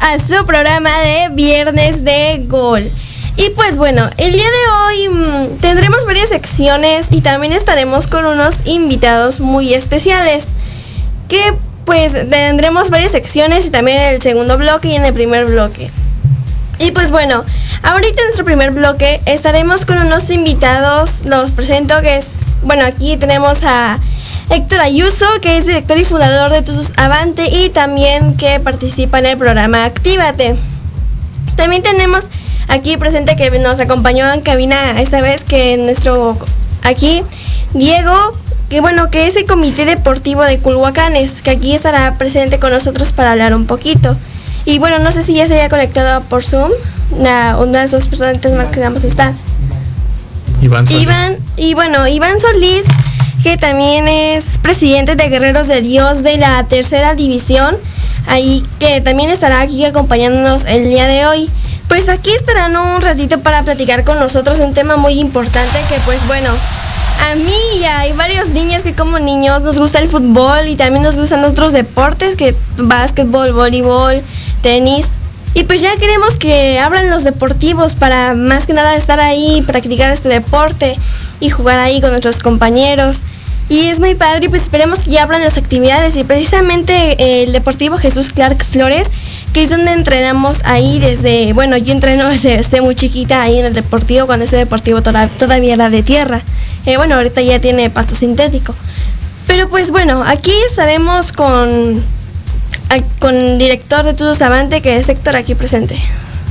[0.00, 2.90] A su programa de Viernes de Gol.
[3.36, 8.24] Y pues bueno, el día de hoy mm, tendremos varias secciones y también estaremos con
[8.24, 10.48] unos invitados muy especiales.
[11.28, 11.54] Que
[11.84, 15.90] pues tendremos varias secciones y también en el segundo bloque y en el primer bloque.
[16.78, 17.44] Y pues bueno,
[17.82, 21.24] ahorita en nuestro primer bloque estaremos con unos invitados.
[21.24, 22.28] Los presento que es,
[22.62, 23.98] bueno, aquí tenemos a
[24.50, 29.26] Héctor Ayuso, que es director y fundador de Tusus Avante y también que participa en
[29.26, 30.56] el programa Actívate.
[31.56, 32.24] También tenemos
[32.68, 36.36] aquí presente que nos acompañó en cabina esta vez que nuestro
[36.82, 37.22] aquí
[37.74, 38.14] Diego,
[38.70, 43.12] que bueno, que es el comité deportivo de Culhuacanes, que aquí estará presente con nosotros
[43.12, 44.16] para hablar un poquito.
[44.64, 46.70] Y bueno, no sé si ya se haya conectado por Zoom,
[47.10, 49.32] una, una de las dos personas más que vamos a estar.
[50.60, 51.02] Iván Solís.
[51.02, 52.84] Iván, y bueno, Iván Solís,
[53.46, 57.76] que también es presidente de Guerreros de Dios de la tercera división,
[58.26, 61.48] ahí que también estará aquí acompañándonos el día de hoy.
[61.86, 66.26] Pues aquí estarán un ratito para platicar con nosotros un tema muy importante que pues
[66.26, 70.74] bueno, a mí y hay varios niños que como niños nos gusta el fútbol y
[70.74, 74.22] también nos gustan otros deportes que básquetbol, voleibol,
[74.60, 75.06] tenis.
[75.54, 80.10] Y pues ya queremos que abran los deportivos para más que nada estar ahí, practicar
[80.10, 80.96] este deporte
[81.38, 83.22] y jugar ahí con nuestros compañeros.
[83.68, 87.42] Y es muy padre y pues esperemos que ya abran las actividades y precisamente eh,
[87.44, 89.08] el Deportivo Jesús Clark Flores,
[89.52, 93.74] que es donde entrenamos ahí desde, bueno, yo entreno desde, muy chiquita ahí en el
[93.74, 96.42] Deportivo, cuando ese Deportivo toda- todavía era de tierra.
[96.86, 98.72] Eh, bueno, ahorita ya tiene pasto sintético.
[99.48, 102.00] Pero pues bueno, aquí estaremos con,
[103.18, 105.96] con el director de Tudos Avante, que es Héctor aquí presente.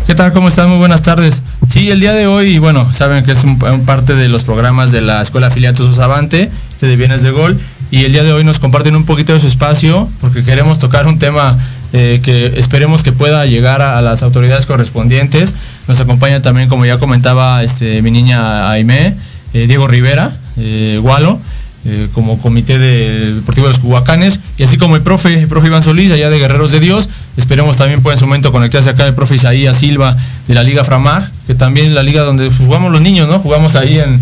[0.08, 0.32] ¿Qué tal?
[0.34, 0.70] ¿Cómo están?
[0.70, 1.42] Muy buenas tardes.
[1.70, 5.02] Sí, el día de hoy, bueno, saben que es un, parte de los programas de
[5.02, 6.52] la Escuela Filial Tusos Avante,
[6.86, 7.60] de Bienes de Gol,
[7.92, 11.08] y el día de hoy nos comparten un poquito de su espacio, porque queremos tocar
[11.08, 11.58] un tema
[11.94, 15.56] eh, que esperemos que pueda llegar a, las autoridades correspondientes.
[15.88, 19.16] Nos acompaña también, como ya comentaba este, mi niña Aimé,
[19.54, 21.40] eh, Diego Rivera, eh, Gualo,
[21.88, 25.68] eh, como comité de deportivo de los Cubacanes, y así como el profe, el profe
[25.68, 27.10] Iván Solís, allá de Guerreros de Dios.
[27.38, 30.18] Esperemos también pueda en su momento conectarse acá el profe Isaías Silva
[30.48, 33.38] de la Liga Framag, que también es la liga donde jugamos los niños, ¿no?
[33.38, 34.20] Jugamos ahí en,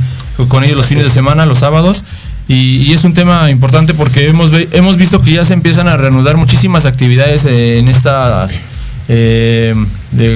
[0.49, 2.03] con ellos los fines de semana, los sábados.
[2.47, 6.35] Y, es un tema importante porque hemos, hemos visto que ya se empiezan a reanudar
[6.37, 8.47] muchísimas actividades eh, en esta
[9.07, 9.73] eh,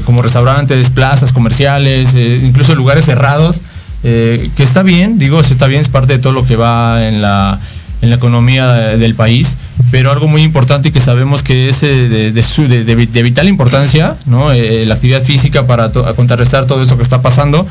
[0.06, 3.62] como restaurantes, plazas comerciales, eh, incluso lugares cerrados,
[4.01, 7.59] que está bien, digo, está bien, es parte de todo lo que va en la,
[8.01, 9.57] en la economía de- del país,
[9.92, 14.53] pero algo muy importante y que sabemos que es de, de vital importancia, ¿no?
[14.53, 17.68] La actividad física para a contrarrestar todo eso que está pasando,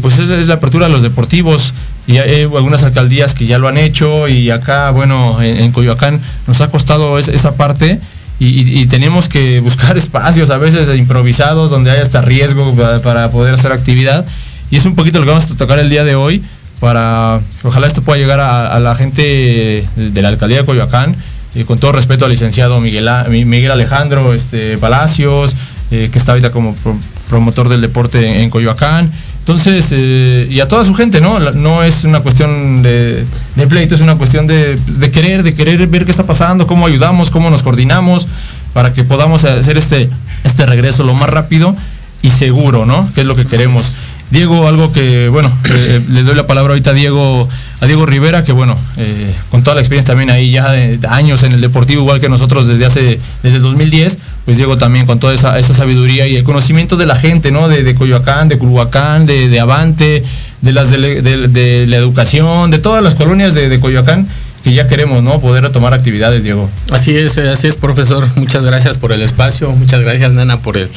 [0.00, 1.72] pues es, es la apertura de los deportivos
[2.06, 6.60] y hay algunas alcaldías que ya lo han hecho y acá, bueno, en, Coyoacán nos
[6.60, 7.98] ha costado es- esa parte
[8.38, 13.54] y, tenemos que buscar espacios a veces improvisados donde hay hasta riesgo pa- para poder
[13.54, 14.24] hacer actividad.
[14.70, 16.42] Y es un poquito lo que vamos a tocar el día de hoy
[16.80, 21.14] para ojalá esto pueda llegar a, la gente de la alcaldía de Coyoacán.
[21.54, 25.56] Eh, con todo respeto al licenciado Miguel, Miguel Alejandro este, Palacios
[25.90, 26.98] eh, que está ahorita como pro-
[27.30, 29.10] promotor del deporte en Coyoacán
[29.46, 31.38] entonces, eh, y a toda su gente, ¿no?
[31.38, 33.24] No es una cuestión de,
[33.68, 34.76] pleito, es una cuestión de,
[35.12, 38.26] querer, de querer ver qué está pasando, cómo ayudamos, cómo nos coordinamos,
[38.72, 40.10] para que podamos hacer este,
[40.42, 41.76] este regreso lo más rápido
[42.22, 43.08] y seguro, ¿no?
[43.14, 43.94] Que es lo que queremos.
[44.32, 47.48] Diego, algo que, bueno, eh, le doy la palabra ahorita a Diego,
[47.80, 51.06] a Diego Rivera, que bueno, eh, con toda la experiencia también ahí ya de, de
[51.06, 55.18] años en el deportivo, igual que nosotros desde hace, desde 2010, pues Diego también con
[55.18, 57.68] toda esa, sabiduría y el conocimiento de la gente, ¿no?
[57.68, 60.24] De, de Coyoacán, de Culhuacán, de, de Avante,
[60.62, 64.26] de las de, la educación, de todas las colonias de, de Coyoacán,
[64.62, 65.40] que ya queremos, ¿no?
[65.40, 66.70] Poder retomar actividades, Diego.
[66.90, 68.24] Así es, así es, profesor.
[68.36, 69.72] Muchas gracias por el espacio.
[69.72, 70.88] Muchas gracias, Nana, por el,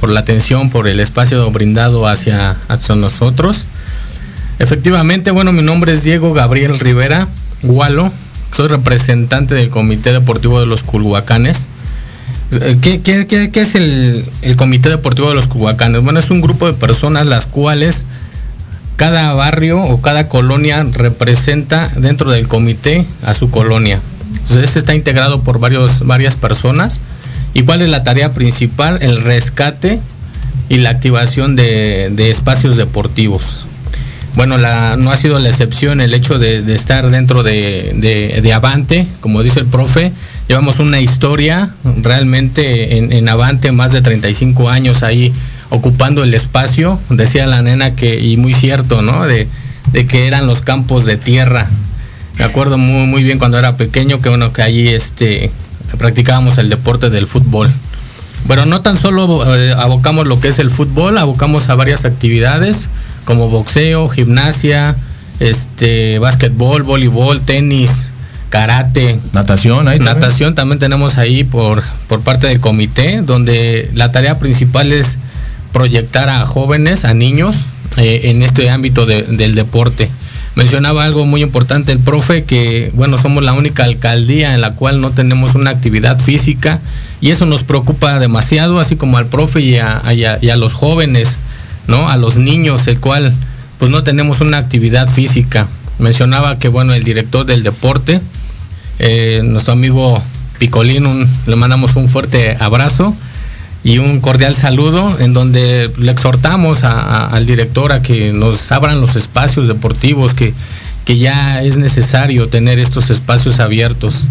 [0.00, 3.66] por la atención, por el espacio brindado hacia, hacia nosotros.
[4.58, 7.28] Efectivamente, bueno, mi nombre es Diego Gabriel Rivera
[7.62, 8.10] Gualo,
[8.52, 11.68] soy representante del Comité Deportivo de los Culhuacanes.
[12.52, 14.24] Eh, ¿Qué, es el,
[14.56, 16.02] Comité Deportivo de los Culhuacanes?
[16.02, 18.06] Bueno, es un grupo de personas las cuales
[18.96, 24.00] cada barrio o cada colonia representa dentro del comité a su colonia.
[24.48, 27.00] Entonces, está integrado por varias personas.
[27.52, 28.98] ¿Y cuál es la tarea principal?
[29.00, 30.00] El rescate
[30.68, 33.64] y la activación de, espacios deportivos.
[34.34, 39.06] Bueno, no ha sido la excepción el hecho de, estar dentro de, de- de Avante,
[39.20, 40.12] como dice el profe.
[40.48, 41.70] Llevamos una historia
[42.02, 45.32] realmente en, Avante, más de 35 años ahí
[45.70, 47.00] ocupando el espacio.
[47.08, 49.24] Decía la nena que, y muy cierto, ¿no?
[49.24, 49.48] De,
[50.08, 51.68] que eran los campos de tierra.
[52.38, 55.50] Me acuerdo muy, muy bien cuando era pequeño que bueno que allí este,
[55.98, 57.72] practicábamos el deporte del fútbol.
[58.44, 62.88] Bueno, no tan solo eh, abocamos lo que es el fútbol, abocamos a varias actividades
[63.24, 64.94] como boxeo, gimnasia,
[65.40, 68.08] este, básquetbol, voleibol, tenis,
[68.50, 70.14] karate, Natación, ahí también.
[70.20, 75.18] Natación también tenemos ahí por, por parte del comité, donde la tarea principal es
[75.72, 80.08] proyectar a jóvenes, a niños, eh, en este ámbito de- del deporte.
[80.54, 85.02] Mencionaba algo muy importante el profe, que bueno, somos la única alcaldía en la cual
[85.02, 86.80] no tenemos una actividad física
[87.20, 90.56] y eso nos preocupa demasiado, así como al profe y a, y a- y a
[90.56, 91.36] los jóvenes,
[91.88, 92.08] ¿no?
[92.08, 93.34] A los niños, el cual
[93.78, 95.66] pues no tenemos una actividad física.
[95.98, 98.20] Mencionaba que bueno, el director del deporte,
[98.98, 100.22] eh, nuestro amigo
[100.58, 103.14] Picolín, le mandamos un fuerte abrazo
[103.84, 109.16] y un cordial saludo en donde le exhortamos al director a que nos abran los
[109.16, 110.54] espacios deportivos, que,
[111.04, 114.26] que ya es necesario tener estos espacios abiertos.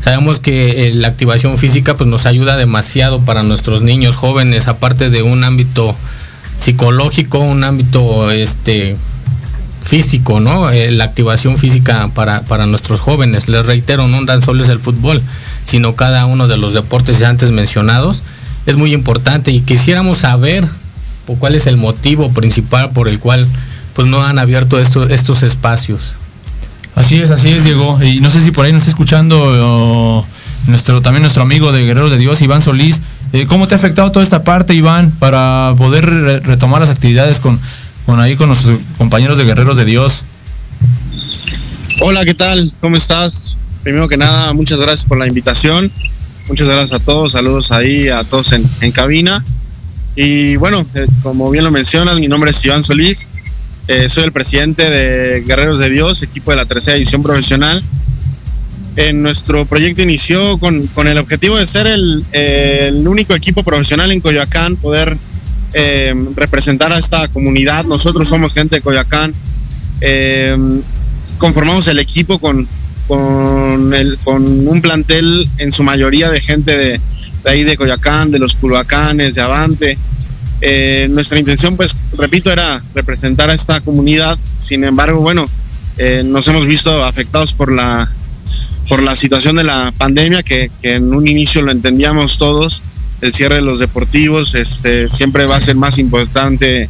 [0.00, 5.10] Sabemos que eh, la activación física pues, nos ayuda demasiado para nuestros niños jóvenes, aparte
[5.10, 5.94] de un ámbito
[6.56, 8.96] psicológico, un ámbito este,
[9.88, 10.70] físico, ¿no?
[10.70, 13.48] Eh, la activación física para, para nuestros jóvenes.
[13.48, 15.22] Les reitero, no tan solo es el fútbol,
[15.64, 18.22] sino cada uno de los deportes antes mencionados.
[18.66, 20.66] Es muy importante y quisiéramos saber
[21.38, 23.46] cuál es el motivo principal por el cual
[23.94, 26.14] pues no han abierto estos, estos espacios.
[26.94, 27.98] Así es, así es, Diego.
[28.02, 30.26] Y no sé si por ahí nos está escuchando
[30.66, 33.00] nuestro, también nuestro amigo de Guerreros de Dios, Iván Solís.
[33.32, 37.40] Eh, ¿Cómo te ha afectado toda esta parte, Iván, para poder re- retomar las actividades
[37.40, 37.60] con,
[38.08, 40.22] con ahí con nuestros compañeros de Guerreros de Dios?
[42.00, 42.72] Hola, ¿qué tal?
[42.80, 43.58] ¿Cómo estás?
[43.82, 45.92] Primero que nada, muchas gracias por la invitación.
[46.48, 47.32] Muchas gracias a todos.
[47.32, 49.44] Saludos ahí a todos en, en cabina.
[50.16, 53.28] Y bueno, eh, como bien lo mencionas, mi nombre es Iván Solís.
[53.88, 57.82] Eh, soy el presidente de Guerreros de Dios, equipo de la tercera edición profesional.
[58.96, 63.62] En nuestro proyecto inició con, con el objetivo de ser el, eh, el único equipo
[63.62, 65.18] profesional en Coyoacán, poder
[65.72, 67.84] eh, representar a esta comunidad.
[67.84, 69.32] Nosotros somos gente de Coyoacán.
[70.00, 70.56] Eh,
[71.38, 72.68] conformamos el equipo con,
[73.06, 77.00] con, un plantel en su mayoría de gente de,
[77.44, 79.98] de ahí de Coyoacán, de los Culhuacanes, de Avante.
[80.60, 84.38] Eh, nuestra intención, pues, repito, era representar a esta comunidad.
[84.58, 85.46] Sin embargo, bueno,
[85.98, 88.10] eh, nos hemos visto afectados por la,
[88.88, 92.82] por la situación de la pandemia, que en un inicio lo entendíamos todos.
[93.20, 96.88] El cierre de los deportivos este, siempre va a ser más importante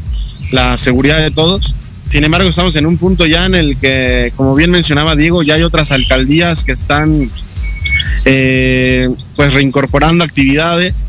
[0.52, 1.74] la seguridad de todos.
[2.04, 5.54] Sin embargo, estamos en un punto ya en el que, como bien mencionaba Diego, ya
[5.54, 7.12] hay otras alcaldías que están
[8.24, 11.08] eh, pues reincorporando actividades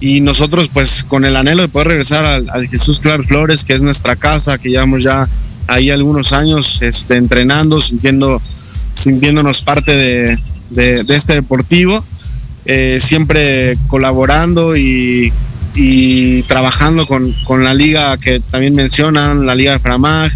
[0.00, 3.82] y nosotros pues con el anhelo de poder regresar al, Jesús Clar Flores, que es
[3.82, 5.28] nuestra casa, que llevamos ya
[5.66, 8.40] ahí algunos años este, entrenando, sintiendo,
[8.92, 12.04] sintiéndonos parte de este deportivo,
[12.66, 15.32] eh, siempre colaborando y,
[16.46, 20.30] trabajando con, con la liga que también mencionan, la liga de Framag,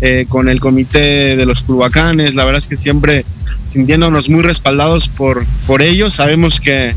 [0.00, 3.24] eh, con el comité de los Culhuacanes, la verdad es que siempre
[3.64, 6.94] sintiéndonos muy respaldados por, por ellos, sabemos que,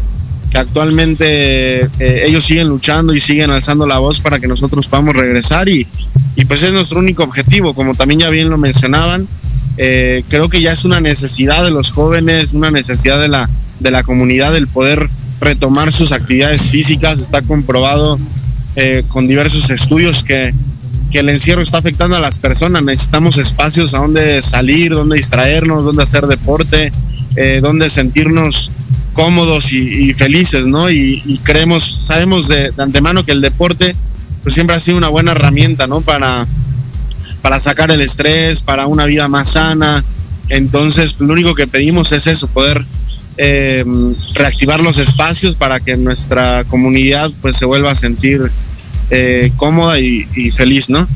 [0.50, 5.16] que actualmente eh, ellos siguen luchando y siguen alzando la voz para que nosotros podamos
[5.16, 5.88] regresar y,
[6.36, 9.28] y pues es nuestro único objetivo, como también ya bien lo mencionaban,
[9.76, 13.50] creo que ya es una necesidad de los jóvenes, una necesidad de la,
[13.84, 15.08] de la comunidad el poder
[15.40, 18.18] retomar sus actividades físicas, está comprobado
[18.76, 20.54] eh, con diversos estudios que,
[21.12, 25.84] que el encierro está afectando a las personas, necesitamos espacios a donde salir, donde distraernos,
[25.84, 26.92] donde hacer deporte,
[27.36, 28.72] eh, donde sentirnos
[29.14, 30.90] cómodos y, felices, ¿no?
[30.90, 33.96] Y, y creemos, sabemos de, de antemano que el deporte
[34.42, 36.02] pues siempre ha sido una buena herramienta, ¿no?
[36.02, 36.46] Para,
[37.42, 40.04] para sacar el estrés, para una vida más sana.
[40.50, 42.84] Entonces, lo único que pedimos es eso, poder
[43.38, 43.84] eh,
[44.36, 48.52] reactivar los espacios para que nuestra comunidad pues se vuelva a sentir
[49.10, 51.08] eh, cómoda y, feliz, ¿no?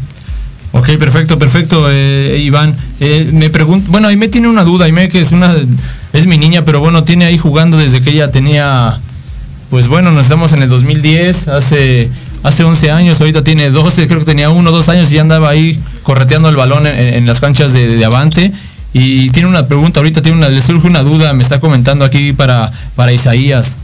[0.74, 2.76] Ok, perfecto, perfecto, eh, Iván.
[3.00, 5.56] Eh, me pregunto, bueno, me tiene una duda, me que es una,
[6.14, 9.00] es mi niña, pero bueno, tiene ahí jugando desde que ella tenía,
[9.70, 12.12] pues bueno, nos estamos en el 2010, hace,
[12.44, 15.50] hace 11 años, ahorita tiene 12, creo que tenía uno o dos años y andaba
[15.50, 18.52] ahí correteando el balón en, en las canchas de, de, Avante.
[18.94, 22.34] Y tiene una pregunta, ahorita tiene una, le surge una duda, me está comentando aquí
[22.34, 23.76] para, para Isaías.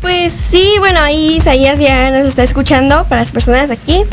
[0.00, 4.04] Pues sí, bueno, ahí Isaías ya nos está escuchando para las personas aquí.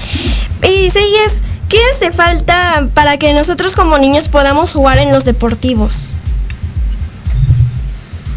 [0.63, 1.33] Isaías,
[1.69, 6.09] ¿qué hace falta para que nosotros como niños podamos jugar en los deportivos?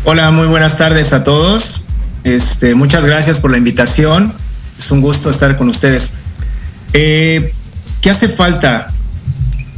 [0.05, 1.85] Hola, muy buenas tardes a todos.
[2.25, 4.33] Este, muchas gracias por la invitación.
[4.79, 6.15] Es un gusto estar con ustedes.
[6.93, 7.53] Eh,
[8.03, 8.87] ¿Qué hace falta?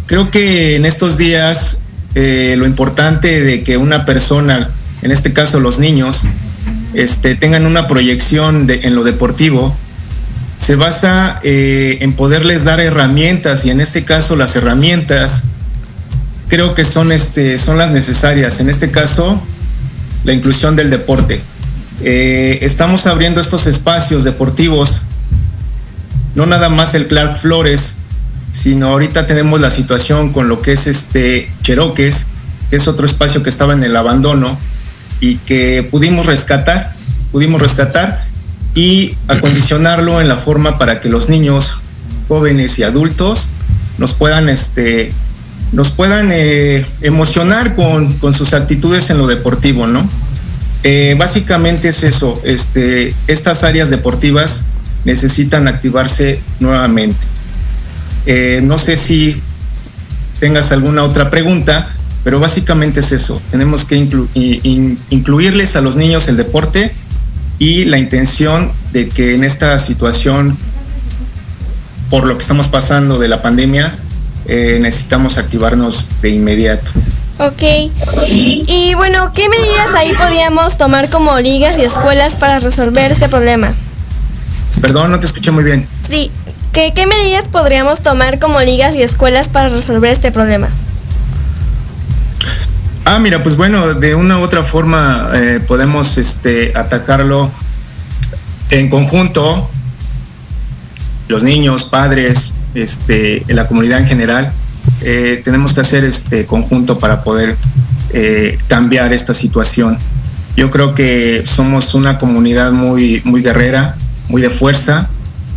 [0.07, 1.79] Creo que en estos días
[2.15, 4.69] eh, lo importante de que una persona,
[5.03, 6.25] en este caso los niños,
[6.95, 9.75] este, tengan una proyección en lo deportivo,
[10.59, 15.45] se basa eh, en poderles dar herramientas y en este caso las herramientas
[16.49, 18.61] creo que son, este, son las necesarias.
[18.61, 19.41] En este caso,
[20.25, 21.41] la inclusión del deporte.
[22.03, 25.03] Eh, estamos abriendo estos espacios deportivos,
[26.35, 27.97] no nada más el Clark Flores,
[28.53, 32.27] sino ahorita tenemos la situación con lo que es este Cheroques,
[32.69, 34.59] que es otro espacio que estaba en el abandono
[35.21, 36.93] y que pudimos rescatar,
[37.33, 38.25] pudimos rescatar
[38.75, 41.81] y acondicionarlo en la forma para que los niños,
[42.29, 43.51] jóvenes y adultos
[43.99, 45.13] nos puedan, este,
[45.73, 50.09] nos puedan eh, emocionar con, con, sus actitudes en lo deportivo, ¿no?
[50.83, 54.65] Eh, básicamente es eso, este, estas áreas deportivas
[55.05, 57.19] necesitan activarse nuevamente.
[58.27, 59.41] Eh, no sé si
[60.39, 61.89] tengas alguna otra pregunta,
[62.25, 63.41] pero básicamente es eso.
[63.51, 66.93] Tenemos que inclu in incluirles a los niños el deporte
[67.59, 70.57] y la intención de que en esta situación,
[72.09, 73.95] por lo que estamos pasando de la pandemia,
[74.47, 76.91] eh, necesitamos activarnos de inmediato.
[77.39, 77.63] Ok.
[78.29, 83.73] Y bueno, ¿qué medidas ahí podríamos tomar como ligas y escuelas para resolver este problema?
[84.81, 85.87] Perdón, no te escuché muy bien.
[86.09, 86.31] Sí.
[86.73, 90.69] ¿Qué, ¿Qué medidas podríamos tomar como ligas y escuelas para resolver este problema?
[93.05, 97.51] Ah, mira, pues bueno, de una u otra forma eh, podemos este, atacarlo
[98.71, 99.69] en conjunto,
[101.27, 104.53] los niños, padres, este, la comunidad en general.
[105.01, 107.57] Eh, tenemos que hacer este conjunto para poder
[108.13, 109.99] eh, cambiar esta situación.
[110.57, 113.97] Yo creo que somos una comunidad muy, muy guerrera,
[114.29, 115.09] muy de fuerza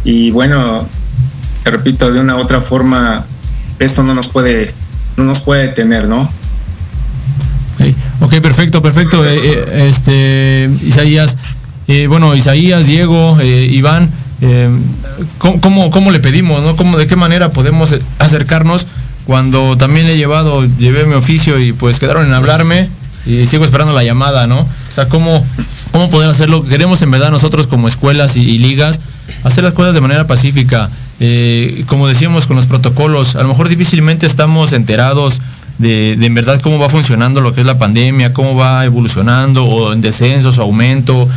[0.04, 0.88] y bueno,
[1.72, 3.26] repito, de una otra forma,
[3.80, 4.74] esto no nos puede,
[5.18, 6.30] no nos puede detener, ¿no?
[8.22, 9.26] Ok, perfecto, perfecto.
[9.26, 11.38] Eh, eh, este, Isaías,
[11.88, 14.10] eh, bueno, Isaías, Diego, Iván,
[15.38, 16.76] ¿cómo, ¿cómo, le pedimos, no?
[16.76, 18.88] ¿Cómo, ¿De qué manera podemos acercarnos
[19.26, 22.90] cuando también he llevado, llevé mi oficio y pues quedaron en hablarme
[23.26, 24.60] y sigo esperando la llamada, ¿no?
[24.62, 25.46] O sea, ¿cómo,
[25.92, 26.64] cómo poder hacerlo?
[26.64, 29.00] Queremos en verdad nosotros como escuelas y ligas
[29.44, 30.90] hacer las cosas de manera pacífica.
[31.88, 35.40] Como decíamos con los protocolos, a lo mejor difícilmente estamos enterados
[35.78, 39.66] de, de, en verdad cómo va funcionando lo que es la pandemia, cómo va evolucionando,
[39.66, 41.28] o en descensos, aumento.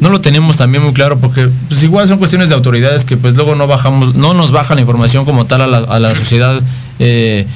[0.00, 3.34] No lo tenemos también muy claro porque pues igual son cuestiones de autoridades que pues
[3.34, 6.60] luego no bajamos, no nos baja la información como tal a la, a la sociedad
[6.98, 7.46] eh,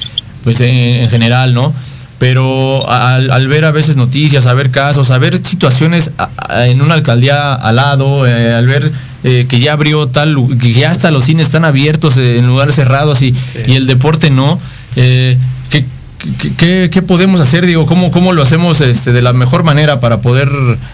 [0.43, 1.73] pues en, en, general, ¿no?
[2.17, 6.11] Pero al, ver a veces noticias, a ver casos, a ver situaciones
[6.49, 8.91] en una alcaldía al lado, eh, al ver
[9.23, 13.21] eh, que ya abrió tal, que ya hasta los cines están abiertos en lugares cerrados
[13.21, 13.59] y, sí.
[13.65, 14.59] y el deporte no,
[14.95, 15.37] eh,
[15.69, 15.85] que,
[16.57, 17.65] ¿Qué, ¿Qué, podemos hacer?
[17.65, 20.49] Digo, ¿cómo, cómo lo hacemos este, de la mejor manera para poder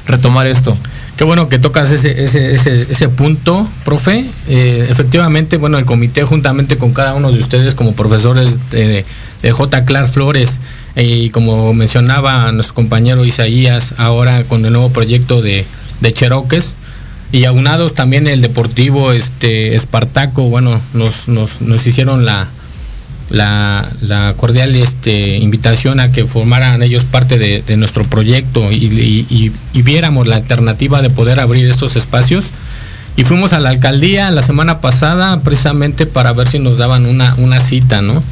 [0.05, 0.77] retomar esto?
[1.17, 4.25] Qué bueno que tocas ese, ese, ese, ese punto, profe.
[4.48, 9.05] Eh, efectivamente, bueno, el comité juntamente con cada uno de ustedes como profesores de,
[9.41, 9.86] de J.
[9.86, 10.60] Clark Flores
[10.96, 15.65] eh, y como mencionaba nuestro compañero Isaías, ahora con el nuevo proyecto de,
[16.02, 16.76] de Cheroques,
[17.36, 22.48] y aunados también el deportivo este Espartaco, bueno, nos, nos, nos hicieron la,
[23.30, 29.52] la, la, cordial este, invitación a que formaran ellos parte de, nuestro proyecto y, y,
[29.74, 32.54] y, viéramos la alternativa de poder abrir estos espacios.
[33.17, 37.36] Y fuimos a la alcaldía la semana pasada precisamente para ver si nos daban una,
[37.36, 38.24] una cita, ¿no?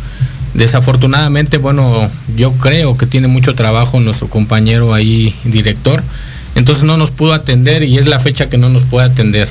[0.53, 6.03] Desafortunadamente, bueno, yo creo que tiene mucho trabajo nuestro compañero ahí, director,
[6.55, 9.47] entonces no nos pudo atender y es la fecha que no nos puede atender.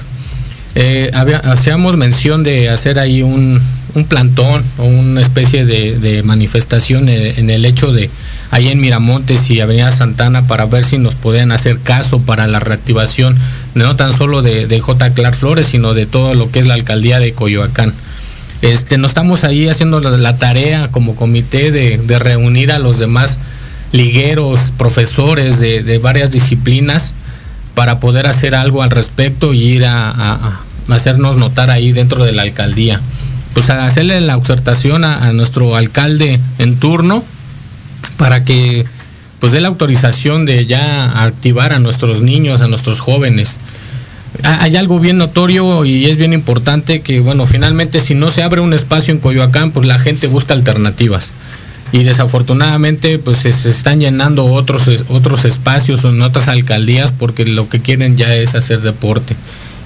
[0.74, 1.10] Eh,
[1.44, 3.60] hacíamos mención de hacer ahí un,
[3.94, 8.08] un plantón o una especie de, manifestación en el hecho de
[8.50, 12.60] ahí en Miramontes y Avenida Santana para ver si nos podían hacer caso para la
[12.60, 13.36] reactivación
[13.74, 15.10] no tan solo de, J.
[15.10, 17.92] Clark Flores, sino de todo lo que es la alcaldía de Coyoacán.
[18.60, 23.38] Este, nos estamos ahí haciendo la, tarea como comité de, reunir a los demás
[23.92, 27.14] ligueros, profesores de, varias disciplinas
[27.74, 32.42] para poder hacer algo al respecto y ir a hacernos notar ahí dentro de la
[32.42, 33.00] alcaldía.
[33.54, 37.22] Pues a hacerle la exhortación a, a nuestro alcalde en turno
[38.16, 38.86] para que
[39.40, 43.58] pues dé la autorización de ya activar a nuestros niños, a nuestros jóvenes.
[44.44, 48.60] Hay algo bien notorio y es bien importante que, bueno, finalmente si no se abre
[48.60, 51.32] un espacio en Coyoacán, pues la gente busca alternativas.
[51.92, 57.80] Y desafortunadamente, pues se, están llenando otros, otros espacios en otras alcaldías porque lo que
[57.80, 59.36] quieren ya es hacer deporte.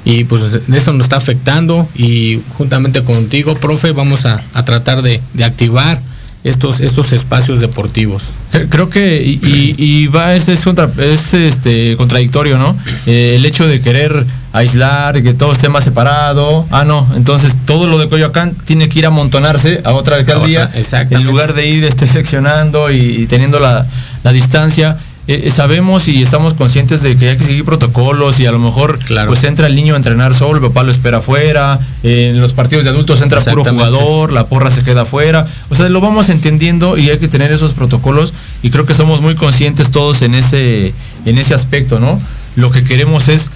[0.04, 0.42] Y pues
[0.72, 6.00] eso nos está afectando y juntamente contigo, profe, vamos a, a tratar de, de activar
[6.44, 8.22] estos, estos espacios deportivos.
[8.70, 12.76] Creo que y va es, es, contra, es este contradictorio, ¿no?
[13.06, 16.66] Eh, el hecho de querer aislar, que todo esté más separado.
[16.70, 20.70] Ah, no, entonces todo lo de Coyoacán tiene que ir a amontonarse a otra alcaldía
[21.10, 23.86] en lugar de ir este, seccionando y, y teniendo la,
[24.22, 24.96] la distancia.
[25.28, 29.00] Eh, sabemos y estamos conscientes de que hay que seguir protocolos y a lo mejor
[29.00, 29.26] claro.
[29.26, 32.52] pues entra el niño a entrenar solo, el papá lo espera afuera, eh, en los
[32.52, 36.28] partidos de adultos entra puro jugador, la porra se queda afuera, o sea, lo vamos
[36.28, 40.36] entendiendo y hay que tener esos protocolos y creo que somos muy conscientes todos en
[40.36, 42.20] ese, en ese aspecto, ¿no?
[42.54, 43.50] Lo que queremos es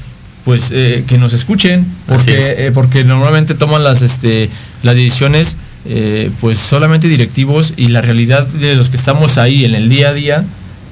[0.51, 4.51] pues eh, que nos escuchen, porque, eh, porque normalmente toman las, este,
[4.83, 5.57] las decisiones
[6.41, 10.13] pues solamente directivos y la realidad de los que estamos ahí en el día a
[10.13, 10.45] día,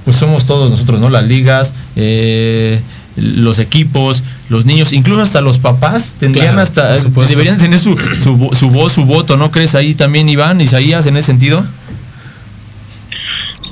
[0.04, 1.10] pues somos todos nosotros, ¿no?
[1.10, 2.78] Las ligas, eh,
[3.16, 6.94] los equipos, los niños, incluso hasta los papás tendrían claro, hasta,
[7.26, 11.16] deberían tener su, su, su, voz, su voto, ¿no crees ahí también, Iván, Isaías, en
[11.16, 11.66] ese sentido?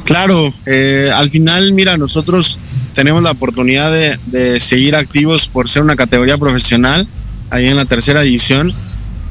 [0.04, 2.58] Claro, eh, al final, mira, nosotros
[2.96, 7.06] tenemos la oportunidad de, de, seguir activos por ser una categoría profesional,
[7.50, 8.72] ahí en la tercera división,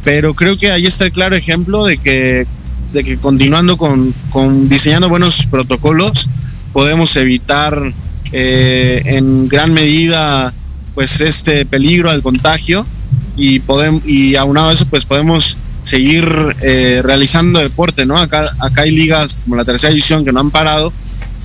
[0.03, 2.45] pero creo que ahí está el claro ejemplo de que,
[2.93, 4.13] de que continuando con,
[4.69, 6.29] diseñando buenos protocolos,
[6.73, 7.91] podemos evitar
[8.31, 10.53] eh, en gran medida
[10.93, 12.85] pues este peligro al contagio
[13.35, 16.25] y podemos y aunado a eso pues podemos seguir
[16.61, 20.51] eh, realizando deporte no acá acá hay ligas como la tercera división que no han
[20.51, 20.93] parado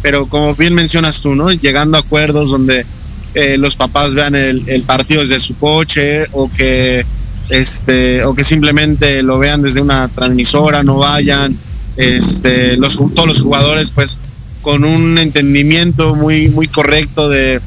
[0.02, 2.86] pero como bien mencionas tú no llegando a acuerdos donde
[3.34, 7.04] eh, los papás vean el, partido desde su coche o que
[7.48, 11.56] este o que simplemente lo vean desde una transmisora no vayan
[11.96, 14.18] este los todos los jugadores pues
[14.62, 17.60] con un entendimiento muy, muy correcto de,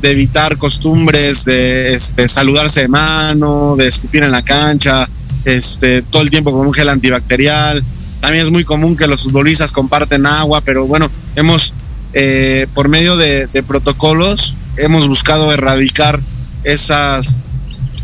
[0.00, 5.08] de evitar costumbres, de este, saludarse de mano, de escupir en la cancha,
[5.44, 7.82] este, todo el tiempo con un gel antibacterial.
[8.20, 11.72] También es muy común que los futbolistas comparten agua, pero bueno, hemos,
[12.14, 16.20] eh, por medio de, protocolos, hemos buscado erradicar
[16.64, 17.38] esas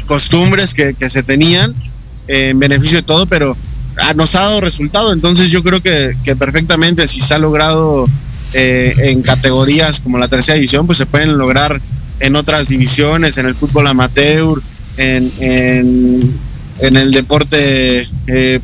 [0.07, 1.75] costumbres que, se tenían
[2.29, 3.57] eh, en beneficio de todo, pero
[3.99, 5.13] ah, nos ha dado resultado.
[5.13, 8.07] Entonces yo creo que, perfectamente si se ha logrado
[8.53, 11.81] eh, en categorías como la tercera división, pues se pueden lograr
[12.21, 14.61] en otras divisiones, en el fútbol amateur,
[14.97, 18.07] en, en, el deporte,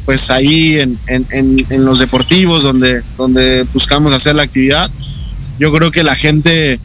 [0.05, 4.91] pues ahí en, en, los deportivos donde, donde buscamos hacer la actividad.
[5.61, 6.81] Yo creo que la gente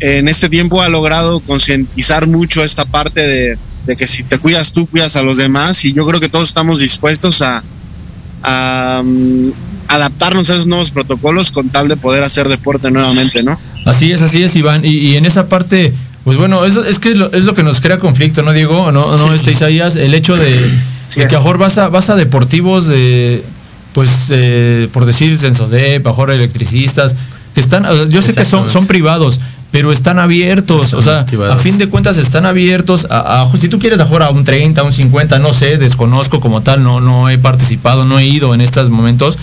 [0.00, 4.72] en este tiempo ha logrado concientizar mucho esta parte de, de, que si te cuidas
[4.72, 7.62] tú, cuidas a los demás y yo creo que todos estamos dispuestos a,
[8.42, 9.02] a,
[9.88, 13.60] adaptarnos a esos nuevos protocolos con tal de poder hacer deporte nuevamente, ¿no?
[13.84, 14.86] Así es, así es, Iván.
[14.86, 15.92] Y, y en esa parte,
[16.24, 18.92] pues bueno, eso es que lo, es lo que nos crea conflicto, ¿no, Diego?
[18.92, 19.34] ¿No, no sí.
[19.34, 19.94] este Isaías?
[19.96, 20.58] El hecho de,
[21.06, 23.44] sí de que mejor vas a, vas a deportivos de,
[23.92, 27.14] pues, eh, por decir, Sensodep, mejor electricistas,
[27.60, 29.40] están, yo sé que son, son privados,
[29.70, 31.54] pero están abiertos, o sea, activados.
[31.54, 34.80] a fin de cuentas están abiertos a, a, si tú quieres jugar a un 30,
[34.80, 38.54] a un 50, no sé, desconozco como tal, no, no he participado, no he ido
[38.54, 39.38] en estos momentos,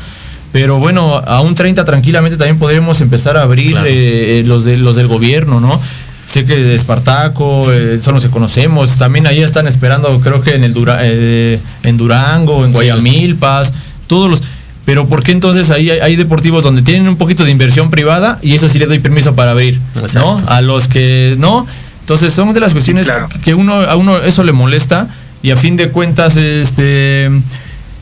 [0.51, 3.87] pero bueno, a un 30 tranquilamente también podríamos empezar a abrir claro.
[3.89, 5.81] eh, los, de, los del gobierno, ¿no?
[6.27, 10.55] Sé que de Espartaco, eh, son los que conocemos, también ahí están esperando, creo que
[10.55, 13.73] en el Dura, eh, en Durango, en Guayamilpas,
[14.07, 14.43] todos los...
[14.85, 18.37] Pero ¿por qué entonces ahí hay, hay, deportivos donde tienen un poquito de inversión privada
[18.41, 20.19] y eso sí le doy permiso para abrir, Exacto.
[20.19, 20.49] ¿no?
[20.49, 21.65] A los que no.
[22.01, 23.29] Entonces son de las cuestiones claro.
[23.43, 25.07] que uno a uno eso le molesta
[25.41, 27.31] y a fin de cuentas este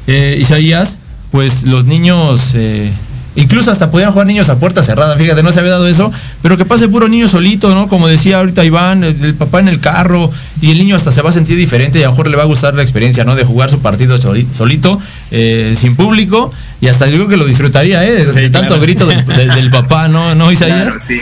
[0.08, 0.98] eh, Isaías
[1.34, 2.92] pues los niños, eh,
[3.36, 6.58] incluso hasta podían jugar niños a puerta cerrada, fíjate, no se había dado eso, pero
[6.58, 7.88] que pase puro niño solito, ¿no?
[7.88, 11.22] Como decía ahorita Iván, el, el, papá en el carro, y el niño hasta se
[11.22, 13.36] va a sentir diferente y a lo mejor le va a gustar la experiencia, ¿no?
[13.36, 15.00] De jugar su partido solito,
[15.32, 18.26] eh, sin público, y hasta yo creo que lo disfrutaría, ¿eh?
[18.26, 18.82] De sí, tanto claro.
[18.82, 20.36] grito del, del, del, papá, ¿no?
[20.36, 20.84] ¿No, Isaías?
[20.84, 21.22] Claro, sí.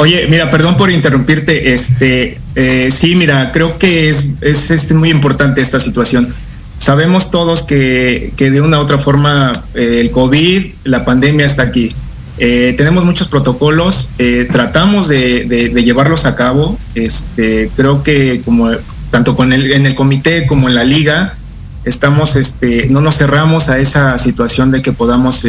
[0.00, 1.72] Oye, mira, perdón por interrumpirte.
[1.72, 6.32] Este, eh, sí, mira, creo que es, es este, muy importante esta situación.
[6.78, 11.64] Sabemos todos que, que de una u otra forma eh, el COVID, la pandemia está
[11.64, 11.92] aquí.
[12.38, 16.78] Eh, tenemos muchos protocolos, eh, tratamos de, llevarlos a cabo.
[16.94, 18.70] Este, creo que como
[19.10, 21.34] tanto con el, en el comité como en la liga,
[21.84, 25.44] estamos, este, no nos cerramos a esa situación de que podamos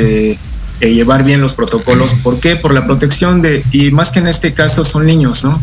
[0.82, 2.16] llevar bien los protocolos.
[2.16, 2.56] ¿Por qué?
[2.56, 5.62] Por la protección de, y más que en este caso son niños, ¿no?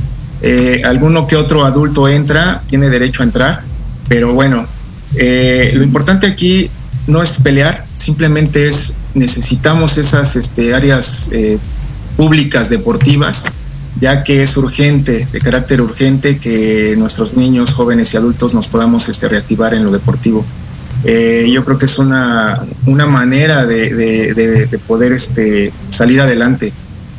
[0.84, 3.62] Alguno que otro adulto entra, tiene derecho a entrar,
[4.08, 4.68] pero bueno,
[5.14, 6.70] eh, lo importante aquí
[7.06, 11.58] no es pelear, simplemente es necesitamos esas este, áreas eh,
[12.16, 13.44] públicas deportivas,
[14.00, 19.08] ya que es urgente, de carácter urgente, que nuestros niños, jóvenes y adultos nos podamos
[19.08, 20.44] este, reactivar en lo deportivo.
[21.04, 26.20] Eh, yo creo que es una, una manera de, de- de- de poder este, salir
[26.20, 26.72] adelante.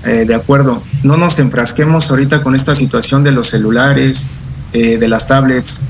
[0.03, 4.29] De acuerdo, no nos enfrasquemos ahorita con esta situación de los celulares,
[4.71, 5.81] de las tablets.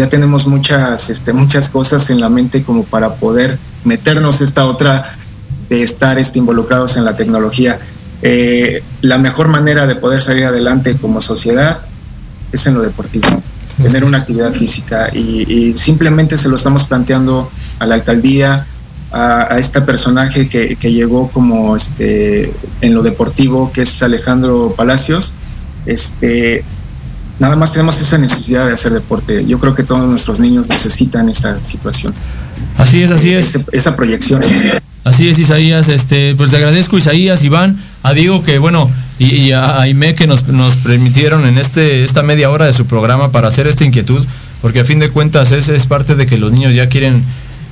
[0.00, 5.04] Ya tenemos muchas, este, muchas cosas en la mente como para poder meternos esta otra
[5.68, 7.78] de estar este, involucrados en la tecnología.
[8.22, 11.84] Eh, la mejor manera de poder salir adelante como sociedad
[12.50, 13.28] es en lo deportivo,
[13.82, 18.66] tener una actividad física y, y simplemente se lo estamos planteando a la alcaldía,
[19.12, 24.72] a, a este personaje que, que llegó como este en lo deportivo, que es Alejandro
[24.74, 25.34] Palacios.
[25.84, 26.64] Este,
[27.40, 29.44] nada más tenemos esa necesidad de hacer deporte.
[29.46, 32.14] Yo creo que todos nuestros niños necesitan esta situación.
[32.78, 33.56] Así es, así es.
[33.56, 34.40] Ese- esa proyección.
[35.02, 35.88] Así es, Isaías.
[35.88, 40.26] Este, pues le agradezco, Isaías, Iván, a Diego que, bueno, y, y a Aime que
[40.26, 44.24] nos, nos permitieron en este, esta media hora de su programa para hacer esta inquietud,
[44.62, 47.22] porque a fin de cuentas es, es parte de que los niños ya quieren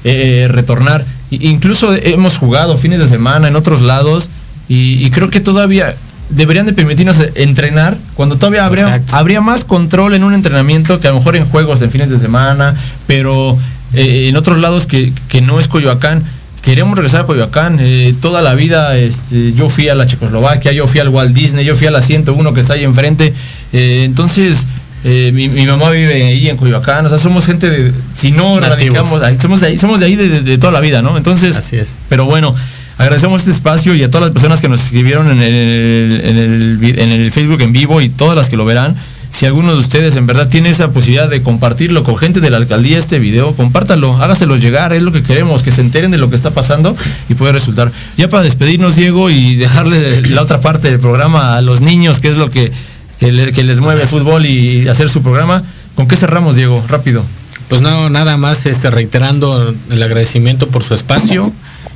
[0.04, 1.04] eh, retornar.
[1.30, 4.30] I- incluso hemos jugado fines de semana en otros lados
[4.68, 5.94] y, y creo que todavía
[6.30, 9.16] deberían de permitirnos entrenar cuando todavía habría, Exacto.
[9.16, 12.18] habría más control en un entrenamiento que a lo mejor en juegos en fines de
[12.18, 12.74] semana,
[13.06, 13.56] pero
[13.94, 16.22] eh, en otros lados que, que no es Coyoacán.
[16.60, 17.78] Queremos regresar a Coyoacán.
[17.80, 21.64] eh, toda la vida este, yo fui a la Checoslovaquia, yo fui al Walt Disney,
[21.64, 23.32] yo fui a la 101 que está ahí enfrente.
[23.72, 24.66] eh, entonces,
[25.04, 27.06] eh, mi, mi mamá vive ahí en Coyoacán.
[27.06, 27.92] O sea, somos gente de.
[28.16, 28.70] Si no Nativos.
[28.98, 31.16] radicamos, ahí, somos de ahí, somos de ahí de, de- de toda la vida, ¿no?
[31.16, 31.94] Entonces, Así es.
[32.08, 32.52] pero bueno,
[32.98, 37.32] agradecemos este espacio y a todas las personas que nos escribieron en el, en el
[37.32, 38.96] Facebook en vivo y todas las que lo verán.
[39.30, 42.56] Si alguno de ustedes en verdad tiene esa posibilidad de compartirlo con gente de la
[42.56, 46.28] alcaldía este video, compártalo, hágaselo llegar, es lo que queremos, que se enteren de lo
[46.28, 46.96] que está pasando
[47.28, 47.92] y puede resultar.
[48.16, 52.28] Ya para despedirnos, Diego, y dejarle la otra parte del programa a los niños, que
[52.28, 52.72] es lo que,
[53.20, 55.62] que les mueve el fútbol y hacer su programa,
[55.94, 56.82] ¿con qué cerramos, Diego?
[56.88, 57.22] Rápido.
[57.68, 61.52] Pues no, nada más este, reiterando el agradecimiento por su espacio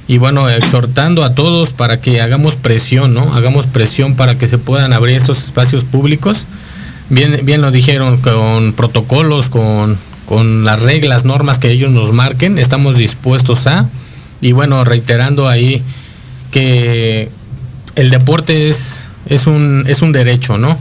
[0.08, 3.34] y bueno, exhortando a todos para que hagamos presión, ¿no?
[3.34, 6.46] Hagamos presión para que se puedan abrir estos espacios públicos.
[7.08, 12.58] Bien, bien lo dijeron, con protocolos, con, con las reglas, normas que ellos nos marquen,
[12.58, 13.88] estamos dispuestos a.
[14.40, 15.82] Y bueno, reiterando ahí
[16.50, 17.28] que
[17.94, 20.76] el deporte es, es, un, es un derecho, ¿no?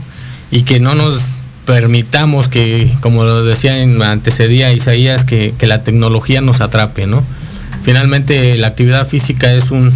[0.50, 1.30] Y que no nos
[1.64, 7.22] permitamos que, como lo decía en antecedía Isaías, que, que la tecnología nos atrape, ¿no?
[7.84, 9.92] Finalmente la actividad física es un,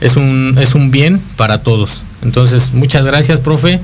[0.00, 2.02] es un, es un bien para todos.
[2.22, 3.80] Entonces, muchas gracias, profe.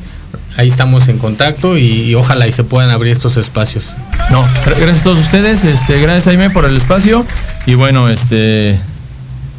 [0.56, 3.94] Ahí estamos en contacto y, y ojalá y se puedan abrir estos espacios.
[4.30, 7.24] No, gra- gracias a todos ustedes, este, gracias Jaime por el espacio
[7.66, 8.78] y bueno, este,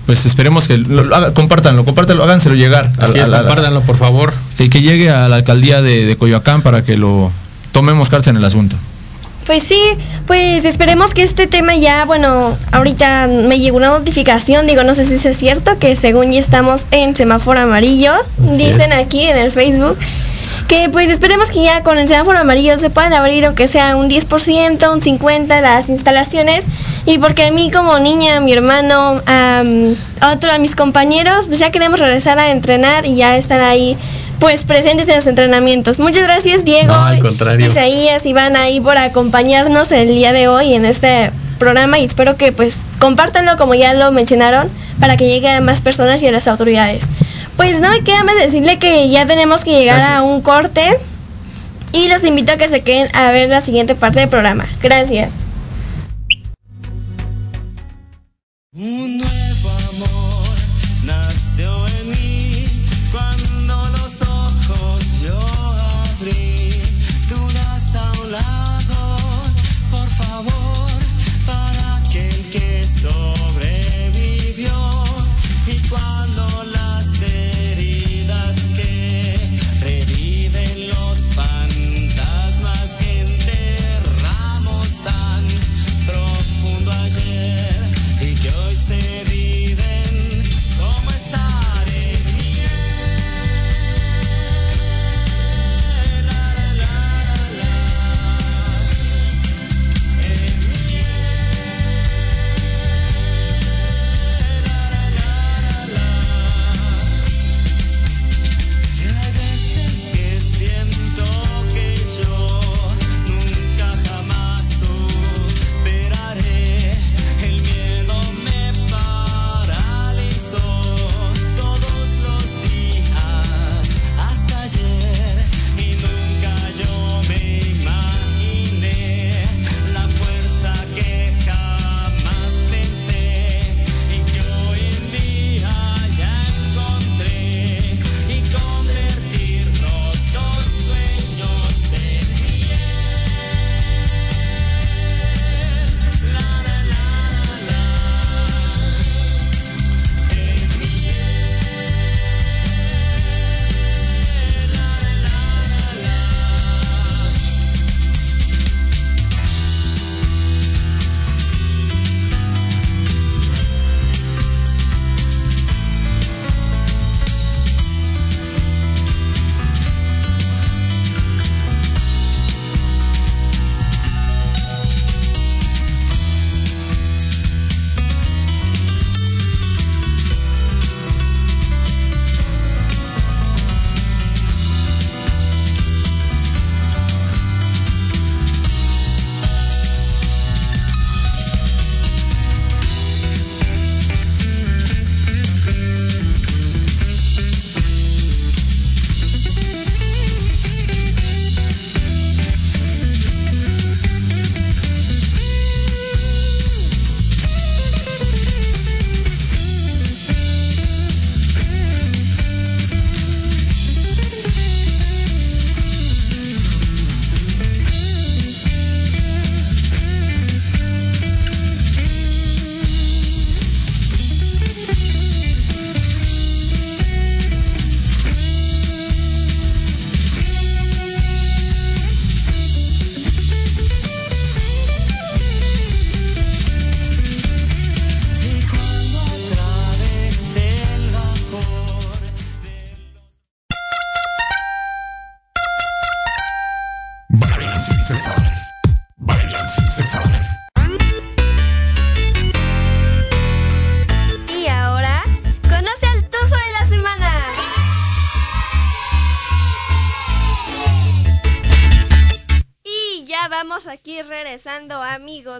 [0.05, 2.89] pues esperemos que lo, lo haga- compártanlo, compártanlo, háganselo llegar.
[2.99, 4.33] a- Así a es, la- compártanlo, por favor.
[4.57, 7.31] que, que llegue a la alcaldía de, de Coyoacán para que lo
[7.71, 8.75] tomemos carta en el asunto.
[9.51, 9.81] Pues sí,
[10.27, 15.03] pues esperemos que este tema ya, bueno, ahorita me llegó una notificación, digo, no sé
[15.03, 19.97] si es cierto, que según ya estamos en semáforo amarillo, dicen aquí en el Facebook,
[20.69, 24.09] que pues esperemos que ya con el semáforo amarillo se puedan abrir aunque sea un
[24.09, 26.63] 10%, un 50% las instalaciones.
[27.05, 29.95] Y porque a mí como niña, mi hermano, am,
[30.31, 33.97] otro de mis compañeros, pues ya queremos regresar a entrenar y ya estar ahí
[34.41, 35.99] pues presentes en los entrenamientos.
[35.99, 37.67] Muchas gracias Diego, No, al contrario.
[37.67, 42.51] Isaías, Iván ahí por acompañarnos el día de hoy en este programa y espero que
[42.51, 44.67] pues compártanlo como ya lo mencionaron
[44.99, 47.03] para que llegue a más personas y a las autoridades.
[47.55, 50.19] Pues no me queda más decirle que ya tenemos que llegar Gracias.
[50.19, 50.97] a un corte
[51.93, 54.65] y los invito a que se queden a ver la siguiente parte del programa.
[54.81, 55.29] Gracias.
[58.73, 59.10] Un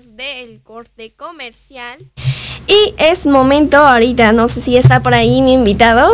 [0.02, 2.00] amigos del corte comercial.
[2.68, 6.10] Y es momento ahorita, no sé si está por ahí mi invitado.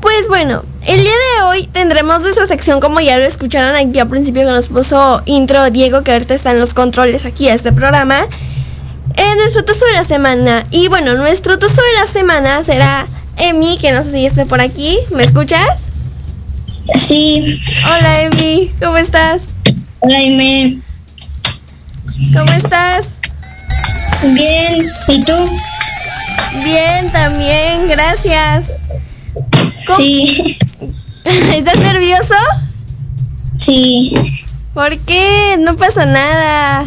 [0.00, 4.08] Pues bueno, el día de hoy tendremos nuestra sección como ya lo escucharon aquí al
[4.08, 7.72] principio que nos puso intro Diego, que ahorita está en los controles aquí a este
[7.72, 8.26] programa.
[9.16, 10.66] En nuestro toso de la semana.
[10.70, 13.06] Y bueno, nuestro toso de la semana será
[13.38, 14.98] Emi, que no sé si esté por aquí.
[15.10, 15.88] ¿Me escuchas?
[16.94, 17.58] Sí.
[17.84, 19.48] Hola Emi, ¿cómo estás?
[20.00, 20.85] Hola Ime.
[22.34, 23.06] ¿Cómo estás?
[24.34, 24.86] Bien.
[25.08, 25.32] ¿Y tú?
[26.64, 28.74] Bien, también, gracias.
[29.86, 30.56] ¿Cómo- Sí.
[31.54, 32.34] ¿Estás nervioso?
[33.58, 34.14] Sí.
[34.74, 35.56] ¿Por qué?
[35.58, 36.84] No pasa nada.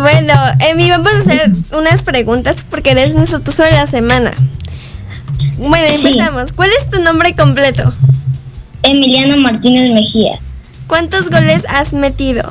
[0.00, 4.32] Bueno, Emi, vamos a hacer unas preguntas porque eres nuestro tuzo de la semana.
[5.58, 6.08] Bueno, Sí.
[6.08, 6.52] empezamos.
[6.52, 7.92] ¿Cuál es tu nombre completo?
[8.82, 10.38] Emiliano Martínez Mejía.
[10.86, 12.50] ¿Cuántos goles has metido?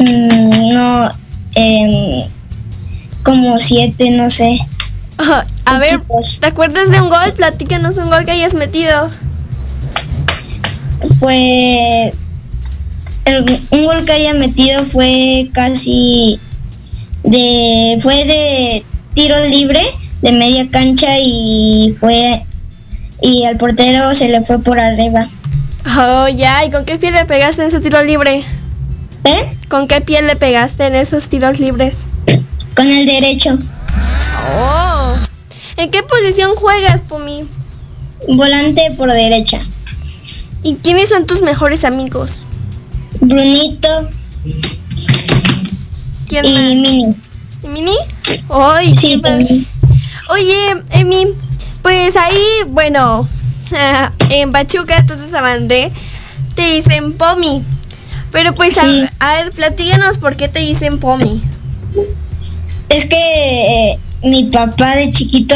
[0.00, 1.10] Mm, no,
[1.54, 2.24] em,
[3.22, 4.58] como siete, no sé.
[5.18, 6.00] Oh, a ver,
[6.40, 7.32] ¿te acuerdas de un gol?
[7.36, 9.10] Platícanos un gol que hayas metido.
[11.18, 12.14] Pues
[13.26, 16.38] el- un gol que haya metido fue casi
[17.22, 18.84] de fue de
[19.14, 19.82] tiro libre
[20.22, 22.42] de media cancha y fue
[23.22, 25.28] y al portero se le fue por arriba.
[25.98, 26.64] Oh, ya.
[26.64, 28.42] ¿Y con qué pie le pegaste en ese tiro libre?
[29.24, 29.56] ¿Eh?
[29.68, 31.94] ¿Con qué pie le pegaste en esos tiros libres?
[32.74, 33.58] Con el derecho.
[34.58, 35.14] Oh.
[35.76, 37.44] ¿En qué posición juegas, Pumi?
[38.28, 39.60] Volante por derecha.
[40.62, 42.44] ¿Y quiénes son tus mejores amigos?
[43.20, 44.08] Brunito
[46.28, 46.62] ¿Quién y más?
[46.62, 47.16] Mini.
[47.62, 47.96] ¿Y Mini?
[48.48, 49.66] Ay, Sí.
[50.28, 51.26] Oye, Emi,
[51.82, 53.28] pues ahí, bueno,
[54.30, 55.90] en Pachuca, entonces Sabandé,
[56.54, 57.64] te dicen Pomi.
[58.32, 59.02] Pero pues, a- Sí.
[59.18, 61.40] a, ver, platícanos por qué te dicen Pomi.
[62.88, 63.16] Es que
[63.92, 65.54] eh, mi papá de chiquito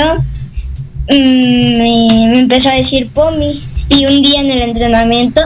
[1.09, 3.61] mm, me, me empezó a decir Pomi.
[3.89, 5.41] Y un día en el entrenamiento,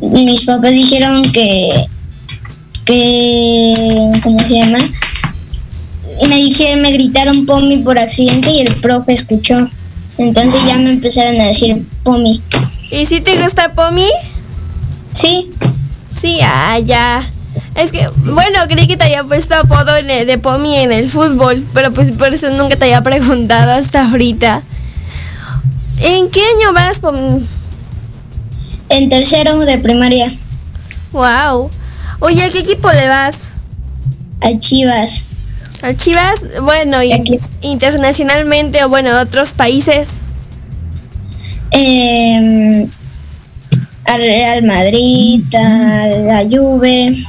[0.00, 1.86] mis papás dijeron que.
[2.84, 4.78] que ¿Cómo se llama?
[6.28, 9.68] Me dijeron, me gritaron Pomi por accidente y el profe escuchó.
[10.18, 12.42] Entonces ya me empezaron a decir Pomi.
[12.90, 14.06] ¿Y si te gusta Pomi?
[15.12, 15.50] Sí,
[16.20, 17.22] Sí, ah, ya.
[17.74, 21.08] Es que, bueno, creí que te había puesto apodo en el- de Pomi en el
[21.10, 24.62] fútbol, pero pues por eso nunca te había preguntado hasta ahorita.
[25.98, 27.46] ¿En qué año vas, Pomi?
[28.88, 30.32] en tercero de primaria,
[31.12, 31.70] Wow.
[32.20, 33.52] Oye, ¿a qué equipo le vas?
[34.40, 35.26] al Chivas.
[35.82, 36.40] ¿Al Chivas?
[36.62, 37.38] Bueno, y Aquí.
[37.62, 40.10] internacionalmente o bueno, otros países.
[41.72, 42.88] eh,
[44.04, 47.24] al Real Madrid, a la Juve,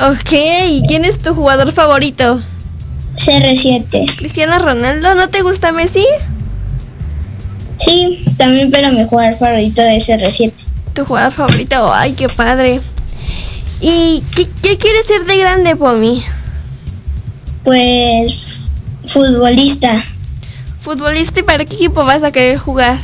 [0.00, 0.32] Ok,
[0.68, 2.40] ¿y quién es tu jugador favorito?
[3.16, 4.14] CR7.
[4.16, 5.16] ¿Cristiano Ronaldo?
[5.16, 6.06] ¿No te gusta Messi?
[7.76, 10.52] Sí, también, pero mi jugador favorito es CR7.
[10.94, 12.80] Tu jugador favorito, ay, qué padre.
[13.80, 16.22] ¿Y qué, qué quieres ser de grande, Pomi?
[17.64, 18.36] Pues
[19.04, 20.00] futbolista,
[20.78, 22.96] ¿Futbolista y para qué equipo vas a querer jugar?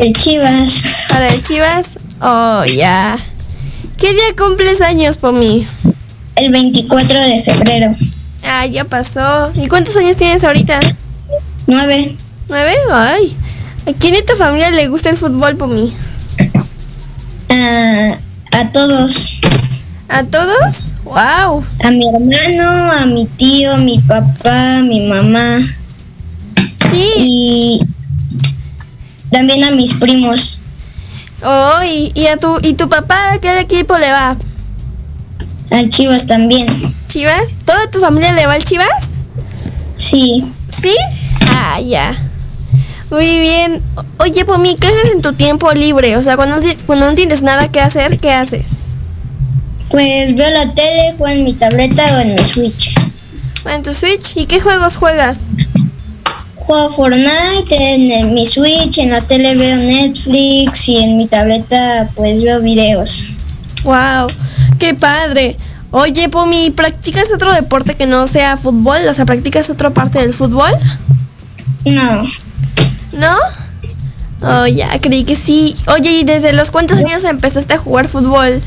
[0.00, 1.98] El Chivas, ¿Para el Chivas?
[2.20, 3.16] Oh, ya.
[3.98, 5.66] ¿Qué día cumples años, Pomi?
[6.36, 7.94] el 24 de febrero.
[8.44, 9.52] Ah, ya pasó.
[9.54, 10.80] ¿Y cuántos años tienes ahorita?
[11.66, 12.16] 9.
[12.48, 12.72] ¿Nueve?
[12.92, 13.36] Ay.
[13.86, 15.92] ¿A quién de tu familia le gusta el fútbol, Pomi?
[18.52, 19.40] A todos,
[20.08, 20.90] ¿A todos?
[21.04, 21.64] ¡Wow!
[21.82, 25.60] a mi hermano, a mi tío, a mi papá, a mi mamá
[26.90, 27.04] Sí.
[27.16, 27.80] y
[29.30, 30.60] también a mis primos.
[31.42, 34.36] Oh, y, y a tu, ¿y tu papá a qué equipo le va?
[35.70, 36.66] Al Chivas también.
[37.08, 37.42] ¿Chivas?
[37.64, 39.14] ¿Toda tu familia le va al Chivas?
[39.96, 40.44] Sí,
[40.80, 40.94] ¿Sí?
[41.42, 42.14] Ah, ya.
[43.10, 43.82] Muy bien.
[44.18, 46.16] Oye, Pomi, ¿qué haces en tu tiempo libre?
[46.16, 46.56] O sea, cuando,
[46.86, 48.84] cuando no tienes nada que hacer, ¿qué haces?
[49.90, 52.94] pues veo la tele, juego en mi tableta o en mi Switch.
[53.68, 54.36] ¿En tu Switch?
[54.36, 55.40] ¿Y qué juegos juegas?
[56.60, 62.42] Juego Fortnite en, mi Switch, en la tele veo Netflix y en mi tableta pues
[62.42, 63.24] veo videos.
[63.82, 64.28] ¡Wow!
[64.78, 65.56] ¡Qué padre!
[65.90, 69.08] Oye, Pomi, ¿practicas otro deporte que no sea fútbol?
[69.08, 70.70] O sea, ¿practicas otra parte del fútbol?
[71.84, 72.22] No,
[73.12, 73.36] ¿No?
[74.42, 75.76] Oh, ya, creí que sí.
[75.88, 78.62] Oye, ¿y desde los cuántos años empezaste a jugar fútbol?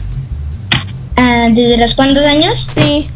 [1.15, 2.67] ah, ¿desde los cuántos años?
[2.73, 3.07] Sí.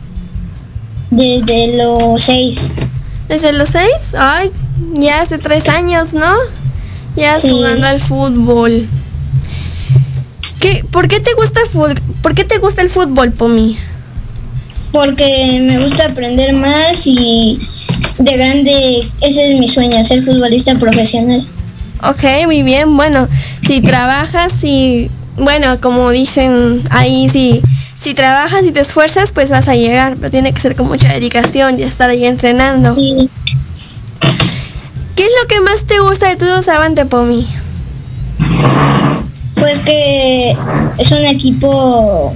[1.12, 2.72] Desde los seis.
[3.28, 4.14] ¿Desde los seis?
[4.18, 4.52] Ay,
[4.94, 6.34] ya hace tres años, ¿no?
[7.16, 7.50] Ya Sí.
[7.50, 8.88] jugando al fútbol.
[10.60, 11.62] ¿Qué, ¿Por qué te gusta?
[12.22, 13.78] ¿Por qué te gusta el fútbol, Pomi?
[14.92, 17.60] Porque me gusta aprender más y
[18.18, 21.46] de grande ese es mi sueño, ser futbolista profesional.
[22.04, 22.96] Ok, muy bien.
[22.96, 23.28] Bueno,
[23.66, 27.62] si trabajas y, bueno, como dicen ahí, si,
[28.00, 31.10] si trabajas y te esfuerzas, pues vas a llegar, pero tiene que ser con mucha
[31.12, 32.96] dedicación y estar ahí entrenando.
[32.96, 33.30] Sí.
[35.18, 37.48] ¿Qué es lo que más te gusta de Tudos Avante, Pomi?
[39.56, 40.56] Pues que
[41.00, 42.36] es un equipo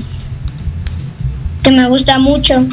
[1.62, 2.66] que me gusta mucho.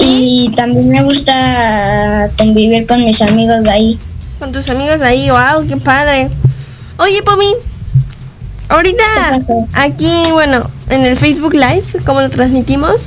[0.00, 3.98] Y también me gusta convivir con mis amigos de ahí.
[4.40, 6.28] Con tus amigos de ahí, wow, qué padre.
[6.98, 7.54] Oye, Pomi,
[8.68, 9.04] ahorita
[9.74, 13.06] aquí, bueno, en el Facebook Live, como lo transmitimos,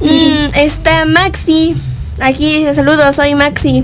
[0.00, 1.74] mm, está Maxi.
[2.20, 3.82] Aquí dice saludos, soy Maxi.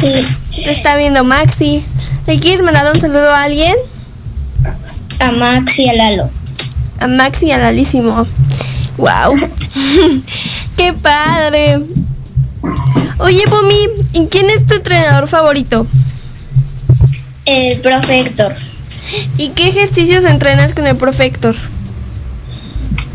[0.00, 0.62] Sí.
[0.64, 1.84] Te está viendo Maxi.
[2.26, 3.74] ¿Le quieres mandar un saludo a alguien?
[5.20, 6.30] A Max y a Lalo.
[6.98, 8.26] A Maxi a Lalísimo.
[8.96, 9.36] Wow.
[10.76, 11.80] qué padre.
[13.18, 15.86] Oye, Pomi, ¿y quién es tu entrenador favorito?
[17.44, 18.54] El profe Héctor.
[19.38, 21.56] ¿Y qué ejercicios entrenas con el profe Héctor?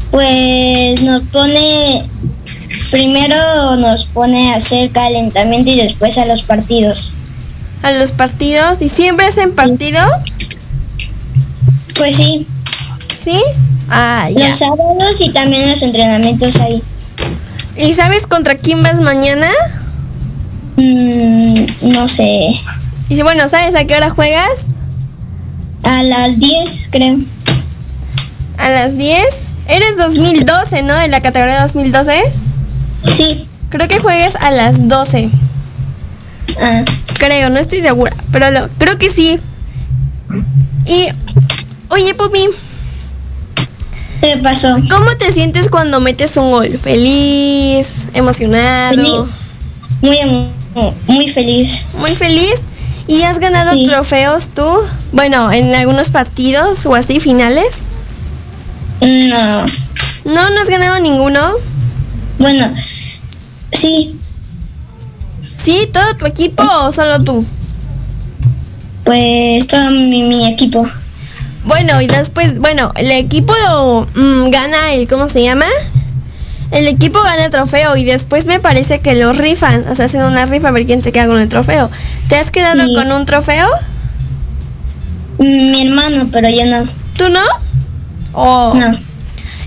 [0.10, 2.04] Pues nos pone,
[2.92, 7.14] primero nos pone a hacer calentamiento y después a los partidos.
[7.84, 8.82] A los partidos.
[8.82, 10.00] ¿Y siempre hacen partido?
[11.96, 12.48] Pues sí,
[13.16, 13.40] ¿Sí?
[13.90, 14.48] Ah, ya.
[14.48, 16.82] los sábados y también los entrenamientos ahí.
[17.78, 19.50] ¿Y sabes contra quién vas mañana?
[20.78, 22.52] Mm, no sé,
[23.10, 24.68] Y si, bueno, ¿sabes a qué hora juegas?
[25.84, 27.18] a las 10 creo.
[28.58, 29.24] A las 10.
[29.68, 30.96] Eres 2012, ¿no?
[30.96, 32.22] De la categoría 2012.
[33.12, 35.30] Sí, Creo que juegues a las 12.
[36.62, 36.84] ah,
[37.18, 38.12] Creo, no estoy segura.
[38.32, 39.40] Pero lo- creo que sí.
[40.86, 41.08] Y,
[41.90, 42.48] oye, Pomi,
[44.20, 44.76] ¿qué pasó?
[44.90, 46.78] ¿cómo te sientes cuando metes un gol?
[46.78, 48.08] ¿Feliz?
[48.14, 49.28] ¿Emocionado?
[50.02, 50.22] Feliz.
[50.24, 50.50] Muy,
[51.08, 51.86] muy feliz.
[51.98, 52.56] Muy feliz.
[53.08, 53.86] ¿Y has ganado Sí.
[53.88, 54.66] trofeos tú?
[55.12, 57.80] Bueno, en algunos partidos o así, finales.
[59.02, 59.66] No,
[60.26, 61.54] No, no has ganado ninguno.
[62.42, 62.74] Bueno,
[63.72, 64.18] sí,
[65.58, 65.88] ¿Sí?
[65.94, 67.46] ¿Todo tu equipo o solo tú?
[69.04, 70.88] pues todo mi, mi equipo.
[71.66, 73.54] Bueno, y después, bueno, el equipo
[74.16, 75.66] mm, gana el, ¿cómo se llama?
[76.72, 80.24] El equipo gana el trofeo y después me parece que lo rifan, o sea, hacen
[80.24, 81.90] una rifa a ver quién se queda con el trofeo.
[82.30, 82.96] ¿Te has quedado Sí.
[82.96, 83.68] con un trofeo?
[85.40, 86.88] Mi hermano, pero yo no.
[87.18, 87.42] ¿Tú no?
[88.34, 88.74] Oh.
[88.76, 88.98] No.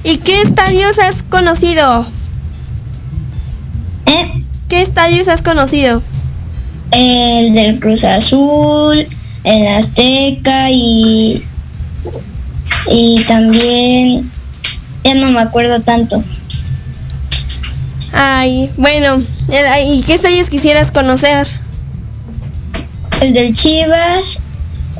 [0.04, 2.06] ¿Y qué estadios has conocido?
[4.74, 6.02] ¿Qué estadios has conocido?
[6.90, 9.06] El del Cruz Azul,
[9.44, 11.44] el Azteca y.
[12.90, 14.28] Y también.
[15.04, 16.24] Ya no me acuerdo tanto.
[18.12, 19.22] Ay, bueno,
[19.86, 21.46] ¿y qué estadios quisieras conocer?
[23.20, 24.40] El del Chivas,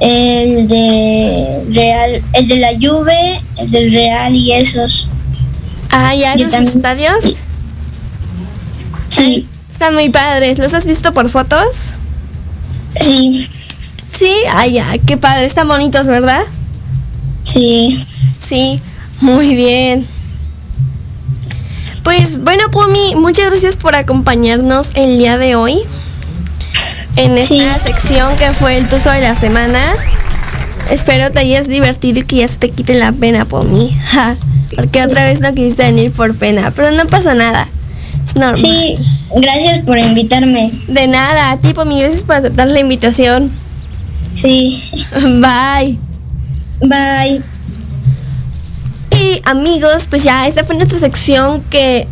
[0.01, 5.09] el de Real, el de la Juve, el del Real y esos.
[5.91, 7.25] Ah, ya, esos estadios
[9.09, 10.59] Sí, están muy padres.
[10.59, 11.93] ¿Los has visto por fotos?
[13.01, 13.51] sí,
[14.17, 16.43] Sí, ay, ya, qué padre, están bonitos, ¿verdad?
[17.45, 18.07] sí.
[18.49, 18.81] Sí,
[19.21, 20.07] muy bien.
[22.05, 25.81] Pues bueno, Pumi, muchas gracias por acompañarnos el día de hoy
[27.17, 27.65] en esta Sí.
[27.85, 29.81] sección que fue el tuzo de la semana.
[30.91, 33.91] Espero te hayas divertido y que ya se te quite la pena, Pumi.
[34.13, 34.37] Ja,
[34.77, 37.67] Porque otra vez no quisiste venir por pena, pero no pasa nada.
[38.35, 38.57] Es normal.
[38.57, 38.97] Sí,
[39.37, 40.73] gracias por invitarme.
[40.89, 43.51] De nada, a ti, Pumi, gracias por aceptar la invitación.
[44.35, 44.83] Sí,
[45.13, 45.99] Bye.
[46.81, 47.43] bye.
[49.21, 52.09] Y amigos, pues ya esta fue nuestra sección que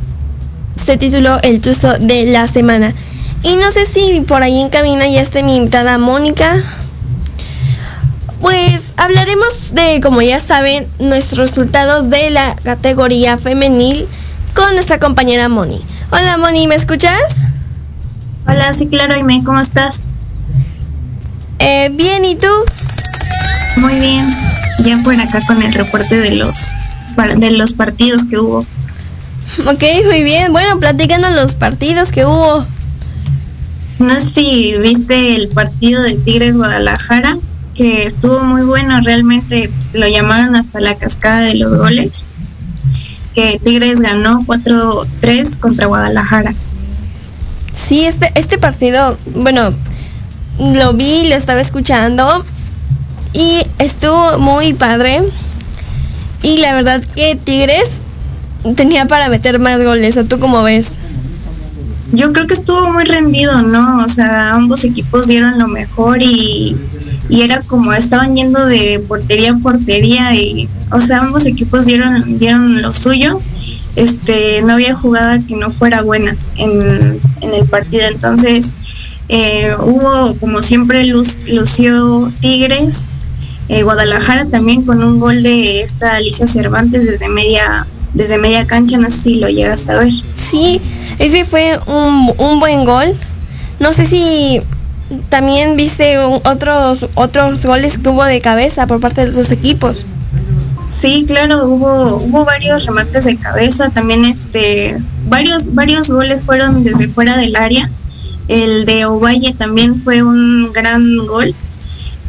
[0.82, 2.94] se tituló El Tuzo de la Semana.
[3.42, 6.62] Y no sé si por ahí en cabina ya esté mi invitada Mónica.
[8.40, 14.06] Pues hablaremos de, como ya saben, nuestros resultados de la categoría femenil
[14.54, 15.80] con nuestra compañera Moni.
[16.14, 17.44] Hola Moni, ¿me escuchas?
[18.46, 20.08] Hola, sí, claro, Aime, ¿cómo estás?
[21.58, 22.48] Eh, bien, ¿y tú?
[23.78, 24.26] Muy bien.
[24.84, 26.72] Ya por acá con el reporte de los
[27.38, 28.58] de los partidos que hubo.
[29.66, 30.52] Ok, muy bien.
[30.52, 32.62] Bueno, platícanos los partidos que hubo.
[33.98, 37.38] No sé si viste el partido de Tigres Guadalajara,
[37.74, 42.26] que estuvo muy bueno, realmente lo llamaron hasta la cascada de los goles.
[43.34, 46.54] Que Tigres ganó 4-3 contra Guadalajara.
[47.74, 49.72] Sí, este, este partido, bueno,
[50.58, 52.44] lo vi, lo estaba escuchando
[53.32, 55.22] y estuvo muy padre.
[56.42, 58.00] Y la verdad que Tigres
[58.76, 60.16] tenía para meter más goles.
[60.16, 60.92] ¿O tú cómo ves?
[62.12, 64.04] Yo creo que estuvo muy rendido, ¿no?
[64.04, 66.76] O sea, ambos equipos dieron lo mejor y,
[67.28, 72.38] y era como estaban yendo de portería a portería y, o sea, ambos equipos dieron,
[72.38, 73.40] dieron lo suyo.
[73.94, 78.04] Este, no había jugada que no fuera buena en, en el partido.
[78.10, 78.74] Entonces,
[79.28, 83.12] eh, hubo, como siempre, lució Tigres,
[83.68, 88.98] eh, Guadalajara también con un gol de esta Alicia Cervantes desde media, desde media cancha,
[88.98, 90.12] no sé si lo llegaste a ver.
[90.36, 90.80] Sí,
[91.18, 93.14] ese fue un, un buen gol.
[93.78, 94.60] No sé si
[95.28, 100.04] también viste otros otros goles que hubo de cabeza por parte de los equipos.
[100.86, 104.96] Sí, claro, hubo, hubo varios remates de cabeza, también este,
[105.28, 107.88] varios, varios goles fueron desde fuera del área.
[108.48, 111.54] El de Ovalle también fue un gran gol.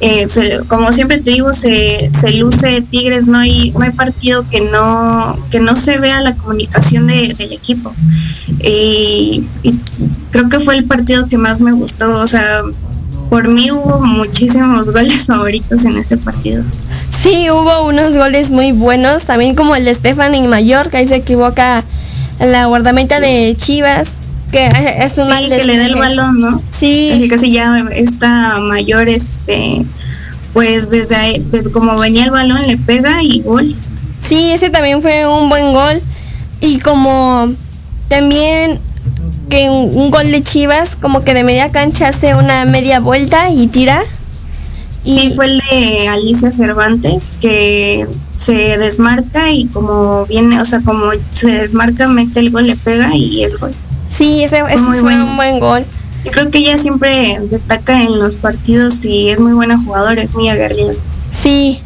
[0.06, 0.28] Eh,
[0.68, 5.38] como siempre te digo, se, se luce Tigres, no hay, no hay partido que no,
[5.50, 7.94] que no se vea la comunicación de- del equipo.
[8.60, 9.80] Y, y
[10.32, 12.62] creo que fue el partido que más me gustó, o sea,
[13.30, 16.64] por mí hubo muchísimos goles favoritos en este partido.
[17.24, 21.16] Sí, hubo unos goles muy buenos, también como el de Stephanie Mayor, que ahí se
[21.16, 21.84] equivoca
[22.40, 24.18] la guardameta de Chivas,
[24.54, 26.62] que es un Sí, mal que le da el balón, ¿no?
[26.80, 27.12] Sí.
[27.12, 29.84] Así casi ya está mayor, este,
[30.54, 33.76] pues desde ahí, como venía el balón, le pega y gol.
[34.26, 36.02] Sí, ese también fue un buen gol.
[36.62, 37.52] Y como
[38.08, 38.80] también
[39.50, 43.50] que un, un gol de Chivas, como que de media cancha hace una media vuelta
[43.50, 44.04] y tira.
[45.04, 51.12] Y fue el de Alicia Cervantes, que se desmarca y como viene, o sea, como
[51.34, 53.74] se desmarca, mete el gol, le pega y es gol.
[54.16, 55.26] Sí, ese, ese muy fue bueno.
[55.26, 55.86] un buen gol.
[56.24, 60.34] Yo creo que ella siempre destaca en los partidos y es muy buena jugadora, es
[60.34, 60.94] muy aguerrida.
[61.32, 61.82] Sí,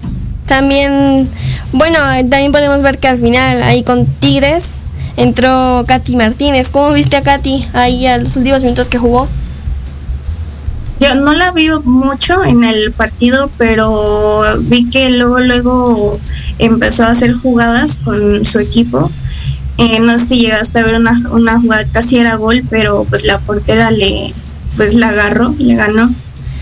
[0.46, 1.28] también,
[1.72, 1.98] bueno,
[2.30, 4.76] también podemos ver que al final ahí con Tigres
[5.16, 6.70] entró Katy Martínez.
[6.70, 9.28] ¿Cómo viste a Katy ahí a los últimos minutos que jugó?
[11.00, 16.20] Yo no la vi mucho en el partido, pero vi que luego, luego
[16.58, 19.12] empezó a hacer jugadas con su equipo.
[19.78, 23.24] Eh, no sé si llegaste a ver una, una jugada, casi era gol, pero pues
[23.26, 24.34] la portera le,
[24.76, 26.10] pues la agarró, le ganó.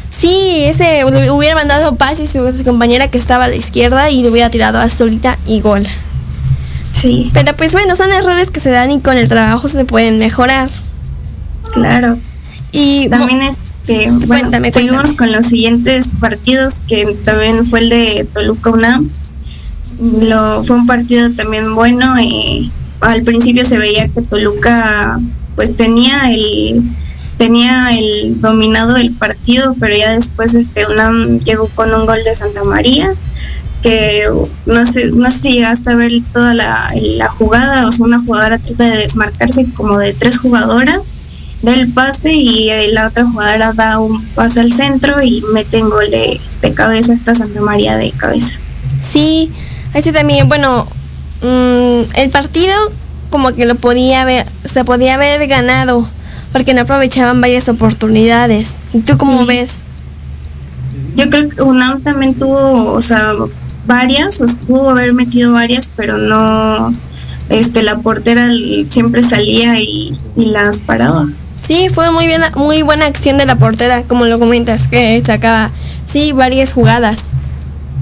[0.09, 4.21] Sí, ese hubiera mandado pase a su, su compañera que estaba a la izquierda y
[4.21, 5.83] le hubiera tirado a solita y gol.
[6.89, 7.29] Sí.
[7.33, 10.69] Pero pues bueno, son errores que se dan y con el trabajo se pueden mejorar.
[11.73, 12.17] Claro.
[12.71, 15.17] Y También este, bueno, Cuéntame, seguimos cuéntame.
[15.17, 19.09] con los siguientes partidos que también fue el de Toluca UNAM.
[20.21, 22.17] Lo, fue un partido también bueno.
[22.17, 22.69] eh,
[23.01, 25.19] al principio se veía que Toluca
[25.55, 26.81] pues tenía el
[27.37, 32.33] tenía el dominado el partido, pero ya después este UNAM llegó con un gol de
[32.33, 33.13] Santa María
[33.85, 34.23] que
[34.65, 38.19] no sé, no sé si llegaste a ver toda la, la jugada, o sea, una
[38.19, 41.15] jugadora trata de desmarcarse como de tres jugadoras,
[41.61, 45.77] da el pase y eh, la otra jugadora da un pase al centro y mete
[45.77, 48.55] en gol de, de cabeza esta Santa María de cabeza.
[49.07, 49.51] Sí,
[49.93, 50.87] ese también, bueno,
[51.45, 52.73] mm, el partido
[53.29, 56.07] como que lo podía haber, se podía haber ganado
[56.51, 58.75] porque no aprovechaban varias oportunidades.
[58.93, 59.45] ¿Y tú cómo Sí.
[59.45, 59.75] ves?
[61.15, 63.33] Yo creo que UNAM también tuvo, o sea,
[63.85, 66.93] varias, o pudo haber metido varias, pero no,
[67.49, 68.49] este, la portera
[68.87, 71.27] siempre salía y, y las paraba.
[71.61, 75.69] Sí, fue muy bien, muy buena acción de la portera, como lo comentas, que sacaba,
[76.05, 77.31] sí, varias jugadas.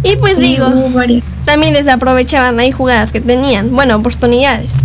[0.04, 0.68] Y pues digo,
[1.45, 4.78] también desaprovechaban ahí jugadas que tenían, bueno, oportunidades.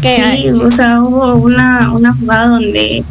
[0.00, 3.02] Que Sí, hay- o sea, hubo una, una jugada donde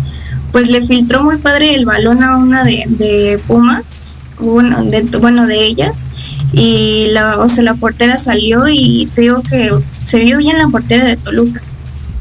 [0.51, 5.47] pues le filtró muy padre el balón a una de, de Pumas, bueno de, bueno,
[5.47, 6.07] de ellas,
[6.53, 9.69] y la, o sea, la portera salió y te digo que
[10.05, 11.61] se vio bien la portera de Toluca.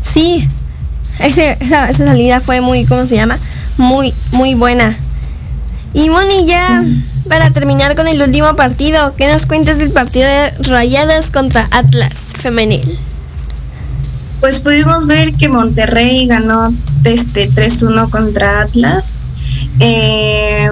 [0.02, 0.48] Sí,
[1.20, 3.38] ese, esa, esa salida fue muy, ¿cómo se llama?
[3.78, 4.92] Muy, muy buena.
[5.92, 6.82] Y Moni, ya
[7.28, 12.14] para terminar con el último partido, ¿qué nos cuentas del partido de Rayadas contra Atlas
[12.38, 12.98] Femenil?
[14.40, 19.22] Pues pudimos ver que Monterrey ganó este 3-1 contra Atlas.
[19.80, 20.68] Eh,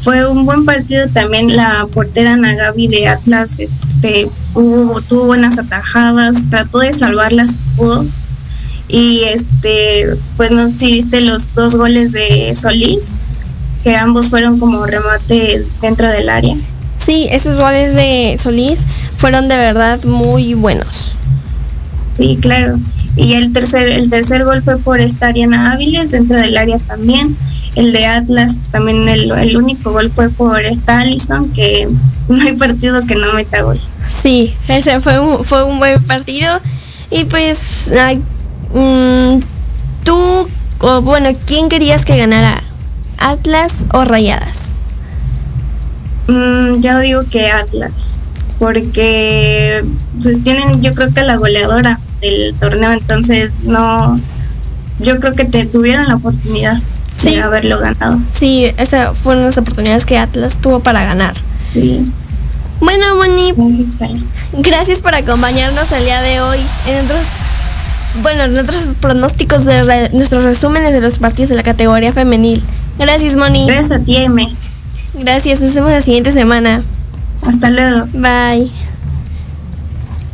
[0.00, 6.78] fue un buen partido también la portera Nagabi de Atlas este tuvo buenas atajadas trató
[6.78, 8.06] de salvarlas pudo
[8.86, 13.18] y este pues no sé si viste los dos goles de Solís
[13.86, 16.56] que ambos fueron como remate dentro del área
[16.98, 18.80] Sí, esos goles de Solís
[19.16, 21.18] fueron de verdad muy buenos.
[22.16, 22.80] Sí, claro.
[23.14, 27.36] Y el tercer, el tercer gol fue por esta Ariana Áviles dentro del área también.
[27.76, 31.86] el de Atlas, también el, el único gol fue por esta Allison, que
[32.28, 33.80] no hay partido que no meta gol.
[34.08, 36.58] Sí, ese fue un, fue un buen partido.
[37.12, 37.60] Y pues,
[37.96, 38.20] ay,
[38.74, 39.42] mm,
[40.02, 40.48] tú,
[40.80, 42.65] o bueno, ¿quién querías que ganara?
[43.18, 44.76] ¿Atlas o Rayadas?
[46.28, 48.24] Mm, yo digo que Atlas,
[48.58, 49.84] porque
[50.22, 54.18] pues tienen yo creo que la goleadora del torneo, entonces no,
[54.98, 56.80] yo creo que te tuvieron la oportunidad
[57.16, 57.30] Sí.
[57.30, 58.18] de haberlo ganado.
[58.34, 61.32] Sí, esas fueron las oportunidades que Atlas tuvo para ganar.
[61.72, 62.04] Sí.
[62.80, 63.54] Bueno, Moni,
[64.52, 66.58] gracias por acompañarnos el día de hoy
[66.88, 67.20] en otros,
[68.22, 72.62] bueno, nuestros pronósticos de re- nuestros resúmenes de los partidos de la categoría femenil.
[72.98, 73.66] Gracias, Moni.
[73.66, 74.48] Gracias a ti, M.
[75.14, 76.82] Gracias, nos vemos la siguiente semana.
[77.46, 78.06] Hasta luego.
[78.12, 78.70] Bye.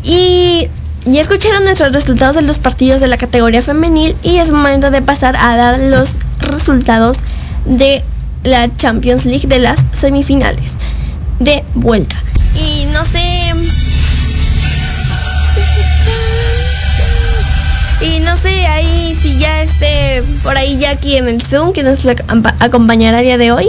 [0.05, 0.69] Y
[1.05, 5.03] ya escucharon nuestros resultados de los partidos de la categoría femenil y es momento de
[5.03, 7.19] pasar a dar los resultados
[7.65, 8.03] de
[8.45, 10.73] la Champions League de las semifinales
[11.39, 12.17] de vuelta.
[12.55, 13.82] Y no sé...
[18.33, 22.55] no sé ahí si ya esté por ahí Jackie en el Zoom que nos acompa-
[22.61, 23.67] acompañará el día de hoy.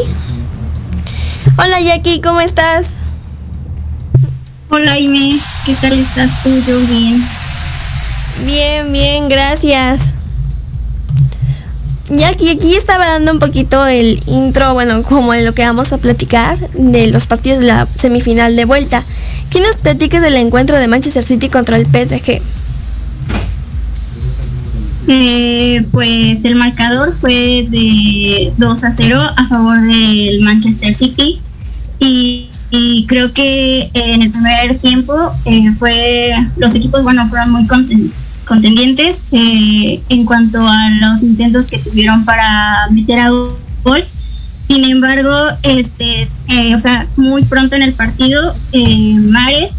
[1.58, 3.00] Hola Jackie, ¿cómo estás?
[4.70, 5.38] Hola, Aime.
[5.66, 6.50] ¿Qué tal estás tú?
[6.66, 7.22] Yo bien.
[8.46, 10.16] Bien, bien, gracias.
[12.10, 15.98] Ya aquí, estaba dando un poquito el intro, bueno, como en lo que vamos a
[15.98, 19.04] platicar de los partidos de la semifinal de vuelta.
[19.50, 22.42] ¿Qué nos platicas del encuentro de Manchester City contra el PSG?
[25.08, 31.40] Eh, pues el marcador fue de 2 a 0 a favor del Manchester City.
[32.00, 32.50] Y,
[33.08, 35.14] creo que en el primer tiempo
[35.46, 38.12] eh, fue los equipos bueno fueron muy conten-
[38.48, 44.04] contendientes eh, en cuanto a los intentos que tuvieron para meter a gol.
[44.68, 45.32] Sin embargo
[45.62, 48.56] este eh, o sea muy pronto en el partido
[49.20, 49.74] Mares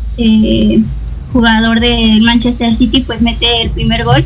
[1.33, 4.25] jugador del Manchester City pues mete el primer gol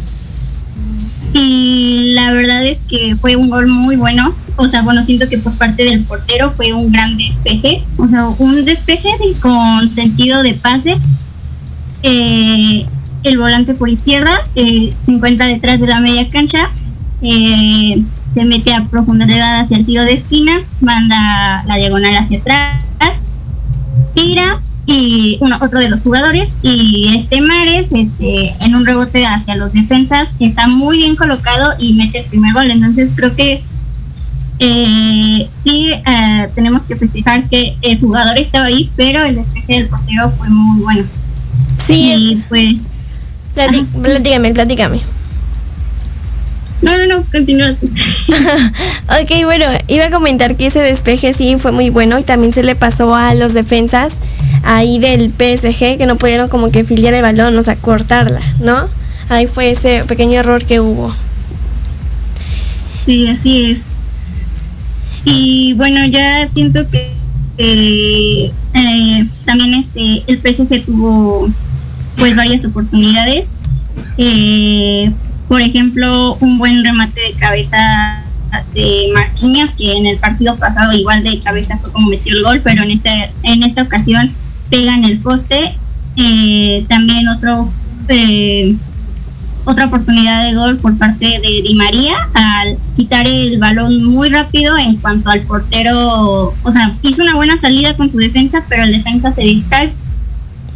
[1.35, 4.35] y la verdad es que fue un gol muy bueno.
[4.57, 7.85] O sea, bueno, siento que por parte del portero fue un gran despeje.
[7.99, 10.97] O sea, un despeje de- con sentido de pase.
[12.03, 12.87] Eh,
[13.25, 16.71] el volante por izquierda eh, se encuentra detrás de la media cancha.
[17.23, 18.03] eh,
[18.35, 20.53] se mete a profundidad hacia el tiro de esquina.
[20.81, 22.85] Manda la diagonal hacia atrás.
[24.15, 24.61] Tira
[24.91, 29.75] y uno, otro de los jugadores y este Mares este en un rebote hacia los
[29.75, 32.71] defensas está muy bien colocado y mete el primer gol.
[32.71, 33.63] Entonces creo que
[34.61, 39.89] eh, sí eh, tenemos que festejar que el jugador estaba ahí pero el despeje del
[39.89, 41.05] portero fue muy bueno.
[41.87, 42.77] Sí, y pues
[43.55, 45.01] Plati- platícame, platícame.
[46.81, 47.75] no no no continúa.
[49.23, 52.63] Ok, bueno, iba a comentar que ese despeje sí fue muy bueno y también se
[52.63, 54.17] le pasó a los defensas
[54.63, 58.89] ahí del PSG que no pudieron como que filiar el balón, o sea, cortarla, ¿no?
[59.29, 61.15] Ahí fue ese pequeño error que hubo.
[63.05, 63.87] Sí, así es.
[65.25, 67.13] Y bueno, ya siento que
[67.59, 71.49] eh, eh, también este el PSG tuvo
[72.17, 73.51] pues varias oportunidades.
[74.17, 75.11] Eh,
[75.49, 78.25] por ejemplo, un buen remate de cabeza
[78.75, 82.61] de Marquinhos, que en el partido pasado igual de cabeza fue como metió el gol,
[82.63, 83.11] pero en esta,
[83.43, 84.33] en esta ocasión
[84.71, 85.77] pega en el poste.
[86.17, 87.71] Eh, también otro
[88.09, 88.77] eh,
[89.69, 94.79] otra oportunidad de gol por parte de Di María al quitar el balón muy rápido
[94.79, 98.93] en cuanto al portero, o sea, hizo una buena salida con su defensa, pero el
[98.93, 99.93] defensa se distrae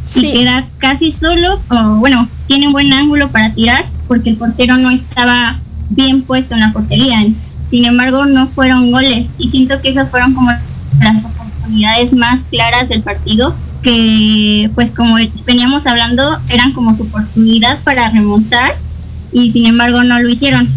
[0.07, 0.27] Sí.
[0.27, 4.77] y queda casi solo, o bueno, tiene un buen ángulo para tirar porque el portero
[4.77, 5.57] no estaba
[5.89, 7.19] bien puesto en la portería.
[7.71, 10.51] Sin embargo, no fueron goles y siento que esas fueron como
[11.01, 17.81] las oportunidades más claras del partido que pues como veníamos hablando eran como su oportunidad
[17.83, 18.75] para remontar
[19.33, 20.69] y sin embargo no lo hicieron.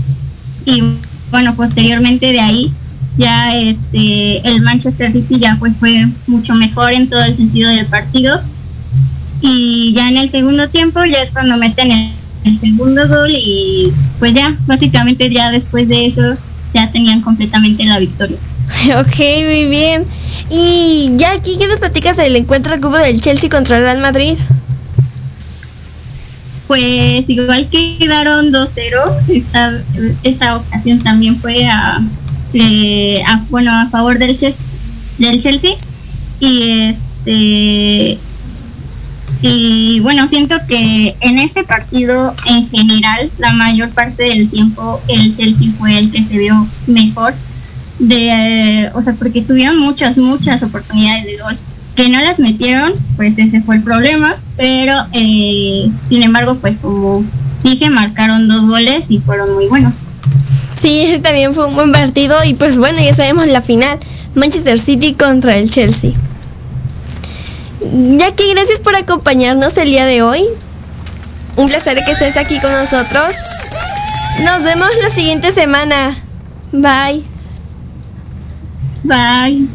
[0.65, 0.83] Y
[1.31, 2.71] bueno posteriormente de ahí
[3.17, 7.85] ya este el Manchester City ya pues fue mucho mejor en todo el sentido del
[7.85, 8.41] partido.
[9.41, 12.11] Y ya en el segundo tiempo ya es cuando meten el,
[12.45, 16.21] el segundo gol y pues ya básicamente ya después de eso
[16.73, 18.37] ya tenían completamente la victoria.
[18.99, 20.03] Ok, muy bien.
[20.49, 23.99] Y ya aquí, ¿qué nos platicas del encuentro que hubo del Chelsea contra el Real
[23.99, 24.37] Madrid?
[26.67, 29.83] Pues igual que quedaron 2-0, esta,
[30.23, 34.65] esta ocasión también fue a, a- bueno a favor del Chelsea,
[35.19, 35.71] del Chelsea.
[36.39, 38.17] Y este
[39.41, 45.35] y bueno siento que en este partido en general la mayor parte del tiempo el
[45.35, 47.33] Chelsea fue el que se vio mejor
[47.99, 51.57] de, eh, o sea, porque tuvieron muchas, muchas oportunidades de gol
[51.95, 57.23] que no las metieron, pues ese fue el problema, pero eh, sin embargo, pues como
[57.63, 59.93] dije, marcaron dos goles y fueron muy buenos.
[60.79, 63.97] Sí, ese también fue un buen partido y pues bueno, ya sabemos la final,
[64.35, 66.11] Manchester City contra el Chelsea.
[67.81, 70.43] Jackie, gracias por acompañarnos el día de hoy.
[71.55, 73.33] Un placer que estés aquí con nosotros.
[74.43, 76.13] Nos vemos la siguiente semana.
[76.71, 77.34] Bye.
[79.05, 79.67] Bye.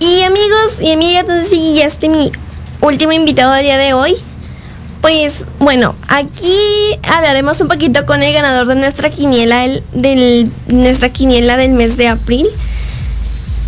[0.00, 2.32] Y amigos y amigas, entonces sí, ya este mi
[2.80, 4.16] último invitado del día de hoy.
[5.00, 6.56] Pues bueno, aquí
[7.02, 11.96] hablaremos un poquito con el ganador de nuestra quiniela el- del nuestra quiniela del mes
[11.96, 12.46] de abril.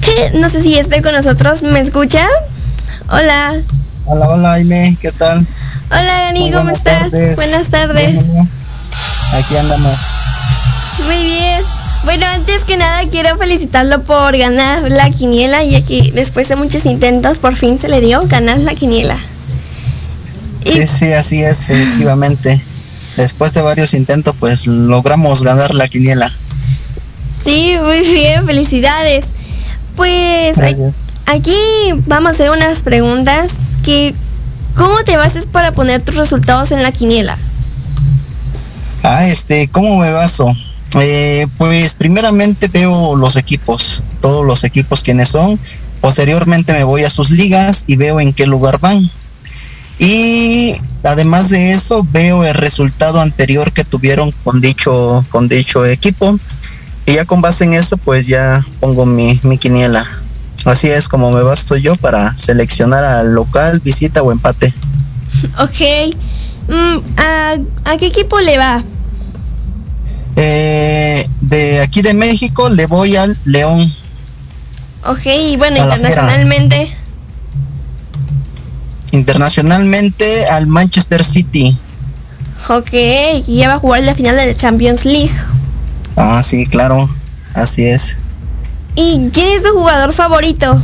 [0.00, 2.26] Que no sé si esté con nosotros, ¿me escucha?
[3.08, 3.54] Hola.
[4.06, 5.46] Hola, hola, Aime, ¿qué tal?
[5.90, 7.10] Hola Dani, Muy ¿cómo buenas estás?
[7.10, 7.36] tardes.
[7.36, 8.12] Buenas tardes.
[8.12, 8.48] Bien, bien.
[9.32, 9.98] Aquí andamos.
[11.06, 11.62] Muy bien.
[12.04, 16.84] Bueno, antes que nada quiero felicitarlo por ganar la quiniela, ya que después de muchos
[16.84, 19.16] intentos por fin se le dio ganar la quiniela.
[20.64, 22.60] Sí, sí, así es, efectivamente.
[23.16, 26.32] Después de varios intentos, pues logramos ganar la quiniela.
[27.44, 29.26] Sí, muy bien, felicidades.
[29.96, 30.94] Pues Gracias.
[31.26, 31.56] aquí
[32.06, 33.52] vamos a hacer unas preguntas
[33.84, 34.14] que
[34.74, 37.38] ¿cómo te bases para poner tus resultados en la quiniela?
[39.02, 40.54] Ah, este, ¿cómo me baso?
[41.00, 45.58] Eh, pues primeramente veo los equipos, todos los equipos quienes son.
[46.00, 49.10] Posteriormente me voy a sus ligas y veo en qué lugar van.
[49.98, 56.38] Y además de eso veo el resultado anterior que tuvieron con dicho, con dicho equipo.
[57.06, 60.08] Y ya con base en eso pues ya pongo mi, mi quiniela.
[60.64, 64.72] Así es como me basto yo para seleccionar al local, visita o empate.
[65.58, 66.14] Ok.
[66.68, 68.82] Mm, ¿a, a qué equipo le va?
[70.36, 73.92] Eh, de aquí de México le voy al León.
[75.06, 76.88] Ok, y bueno, A internacionalmente.
[79.12, 81.76] internacionalmente al Manchester City.
[82.68, 82.92] Ok,
[83.46, 85.30] y ya va a jugar la final de la Champions League.
[86.16, 87.08] Ah, sí, claro,
[87.54, 88.16] así es.
[88.96, 90.80] ¿Y quién es tu jugador favorito?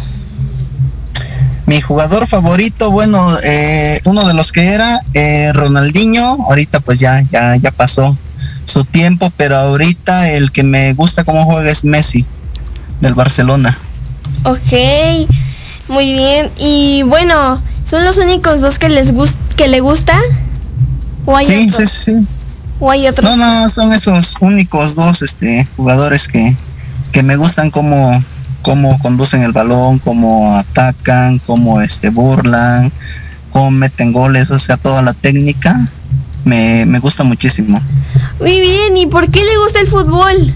[1.67, 7.23] Mi jugador favorito, bueno, eh, uno de los que era eh, Ronaldinho, ahorita pues ya,
[7.31, 8.17] ya, ya pasó
[8.71, 12.25] su tiempo, pero ahorita el que me gusta cómo juega es Messi,
[13.01, 13.77] del Barcelona.
[14.45, 15.29] Ok,
[15.89, 16.51] muy bien.
[16.59, 20.19] Y bueno, ¿son los únicos dos que les gust que le gusta?
[21.27, 21.91] ¿O hay Sí, otros?
[21.91, 22.27] sí, sí.
[22.79, 23.37] ¿O hay otros?
[23.37, 26.57] No, no, son esos únicos dos este, jugadores que,
[27.13, 28.13] que me gustan cómo,
[28.63, 32.91] cómo conducen el balón, cómo atacan, cómo este, burlan,
[33.51, 35.79] cómo meten goles, o sea, toda la técnica
[36.45, 37.81] me, me gusta muchísimo.
[38.39, 40.55] Muy bien, ¿y por qué le gusta el fútbol?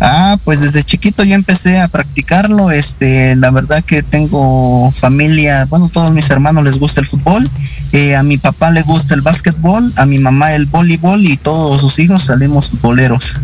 [0.00, 2.70] Ah, pues desde chiquito yo empecé a practicarlo.
[2.70, 7.48] Este, la verdad que tengo familia, bueno, todos mis hermanos les gusta el fútbol.
[7.92, 11.80] eh, a mi papá le gusta el básquetbol, a mi mamá el voleibol y todos
[11.80, 13.40] sus hijos salimos futboleros.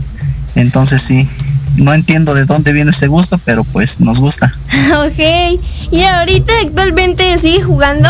[0.55, 1.29] Entonces sí,
[1.77, 4.55] no entiendo de dónde viene ese gusto, pero pues nos gusta.
[5.07, 8.09] ok, ¿y ahorita actualmente sigue jugando?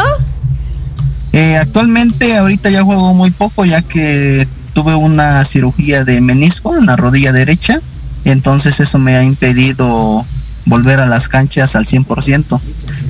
[1.37, 6.87] Eh, actualmente ahorita ya juego muy poco ya que tuve una cirugía de menisco en
[6.87, 7.78] la rodilla derecha,
[8.24, 10.24] entonces eso me ha impedido
[10.64, 12.59] volver a las canchas al 100%.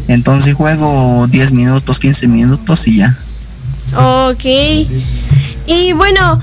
[0.09, 3.17] Entonces juego 10 minutos, 15 minutos y ya.
[3.95, 4.45] Ok.
[5.69, 6.41] Y bueno,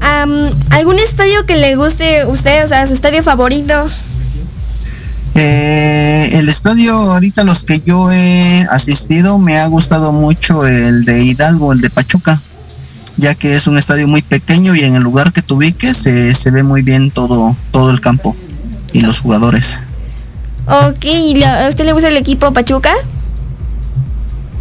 [0.00, 3.88] am, ¿algún estadio que le guste a usted, o sea, su estadio favorito?
[5.42, 11.24] Eh, el estadio, ahorita los que yo he asistido, me ha gustado mucho el de
[11.24, 12.42] Hidalgo, el de Pachuca,
[13.16, 16.34] ya que es un estadio muy pequeño y en el lugar que te ubiques se,
[16.34, 18.36] se ve muy bien todo, todo el campo
[18.92, 19.80] y los jugadores.
[20.66, 22.92] Ok, ¿y le- a usted le gusta el equipo Pachuca?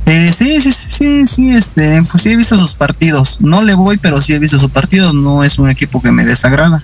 [0.05, 3.41] Eh, sí, sí, sí, sí, sí, este, pues sí he visto sus partidos.
[3.41, 5.13] No le voy, pero sí he visto sus partidos.
[5.13, 6.81] No es un equipo que me desagrada,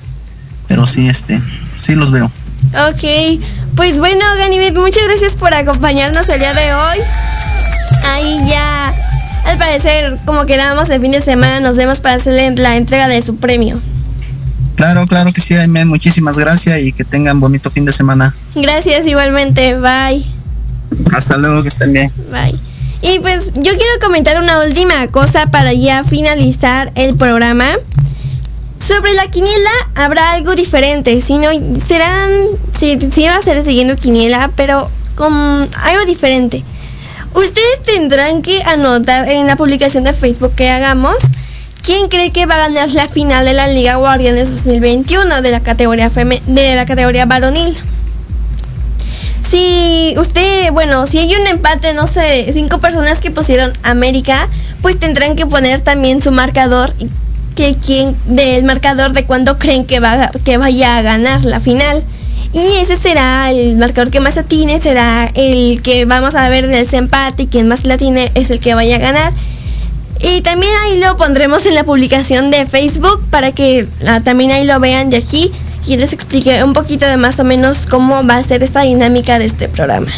[0.67, 1.41] pero sí, este,
[1.75, 2.29] sí los veo.
[2.89, 3.39] Ok,
[3.75, 6.97] pues bueno, Ganibet, muchas gracias por acompañarnos el día de hoy.
[8.05, 8.93] Ahí ya,
[9.45, 13.21] al parecer, como quedamos el fin de semana, nos vemos para hacerle la entrega de
[13.21, 13.79] su premio.
[14.75, 15.85] Claro, claro que sí, Jaime.
[15.85, 18.35] Muchísimas gracias y que tengan bonito fin de semana.
[18.55, 20.23] Gracias igualmente, bye.
[21.13, 22.11] Hasta luego, que estén bien.
[22.31, 22.59] Bye.
[23.01, 27.65] Y pues yo quiero comentar una última cosa para ya finalizar el programa.
[28.87, 31.49] Sobre la quiniela habrá algo diferente, si no
[31.87, 32.29] serán,
[32.77, 36.63] si, va a ser siguiendo quiniela, pero con algo diferente.
[37.33, 41.15] Ustedes tendrán que anotar en la publicación de Facebook que hagamos
[41.85, 45.59] ¿quién cree que va a ganar la final de la Liga Guardianes 2021 de la
[45.61, 47.75] categoría de la categoría varonil?
[49.49, 54.47] Si usted, bueno, si hay un empate, no sé, cinco personas que pusieron América,
[54.81, 57.07] pues tendrán que poner también su marcador y
[57.55, 62.03] que quién del marcador de cuándo creen que va que vaya a ganar la final.
[62.53, 66.97] Y ese será el marcador que más atine, será el que vamos a ver ese
[66.97, 69.33] empate y quien más latine es el que vaya a ganar.
[70.21, 74.63] Y también ahí lo pondremos en la publicación de Facebook para que ah, también ahí
[74.63, 75.51] lo vean y aquí
[75.87, 79.37] y les explique un poquito de más o menos cómo va a ser esta dinámica
[79.37, 80.11] de este programa.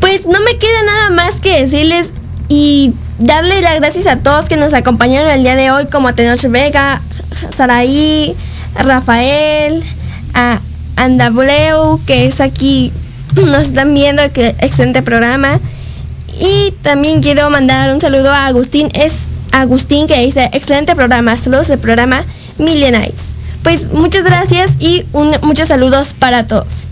[0.00, 2.12] Pues no me queda nada más que decirles
[2.48, 6.12] y darle las gracias a todos que nos acompañaron el día de hoy, como a
[6.12, 7.00] Tenoch Vega,
[7.54, 8.34] Saraí,
[8.74, 9.82] Rafael,
[10.34, 10.58] a
[10.96, 12.92] Andableu, que es aquí,
[13.34, 15.58] nos están viendo, que excelente programa.
[16.40, 19.12] Y también quiero mandar un saludo a Agustín, es
[19.52, 22.24] Agustín que dice, excelente programa, saludos del programa
[22.58, 23.32] Millenites.
[23.62, 25.04] Pues muchas gracias y
[25.42, 26.84] muchos saludos para todos.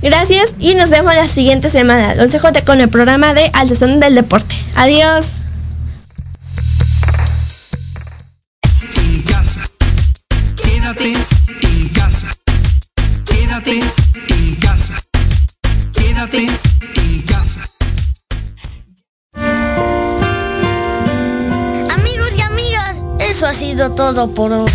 [0.00, 2.14] Gracias y nos vemos la siguiente semana.
[2.14, 3.68] Los dejo de- con el programa de Al
[4.00, 4.54] del Deporte.
[4.76, 5.26] Adiós.
[23.94, 24.70] Todo por hoy.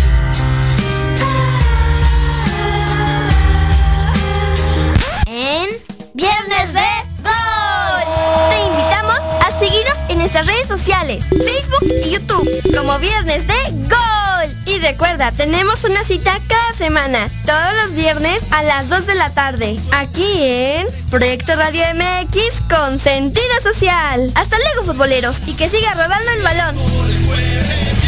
[5.26, 5.68] En
[6.14, 6.80] Viernes de
[7.22, 8.04] Gol.
[8.50, 13.54] Te invitamos a seguirnos en nuestras redes sociales, Facebook y YouTube, como Viernes de
[13.88, 14.56] Gol.
[14.66, 19.30] Y recuerda, tenemos una cita cada semana, todos los viernes a las 2 de la
[19.30, 24.32] tarde, aquí en Proyecto Radio MX con sentido social.
[24.34, 28.03] Hasta luego, futboleros, y que siga rodando el balón.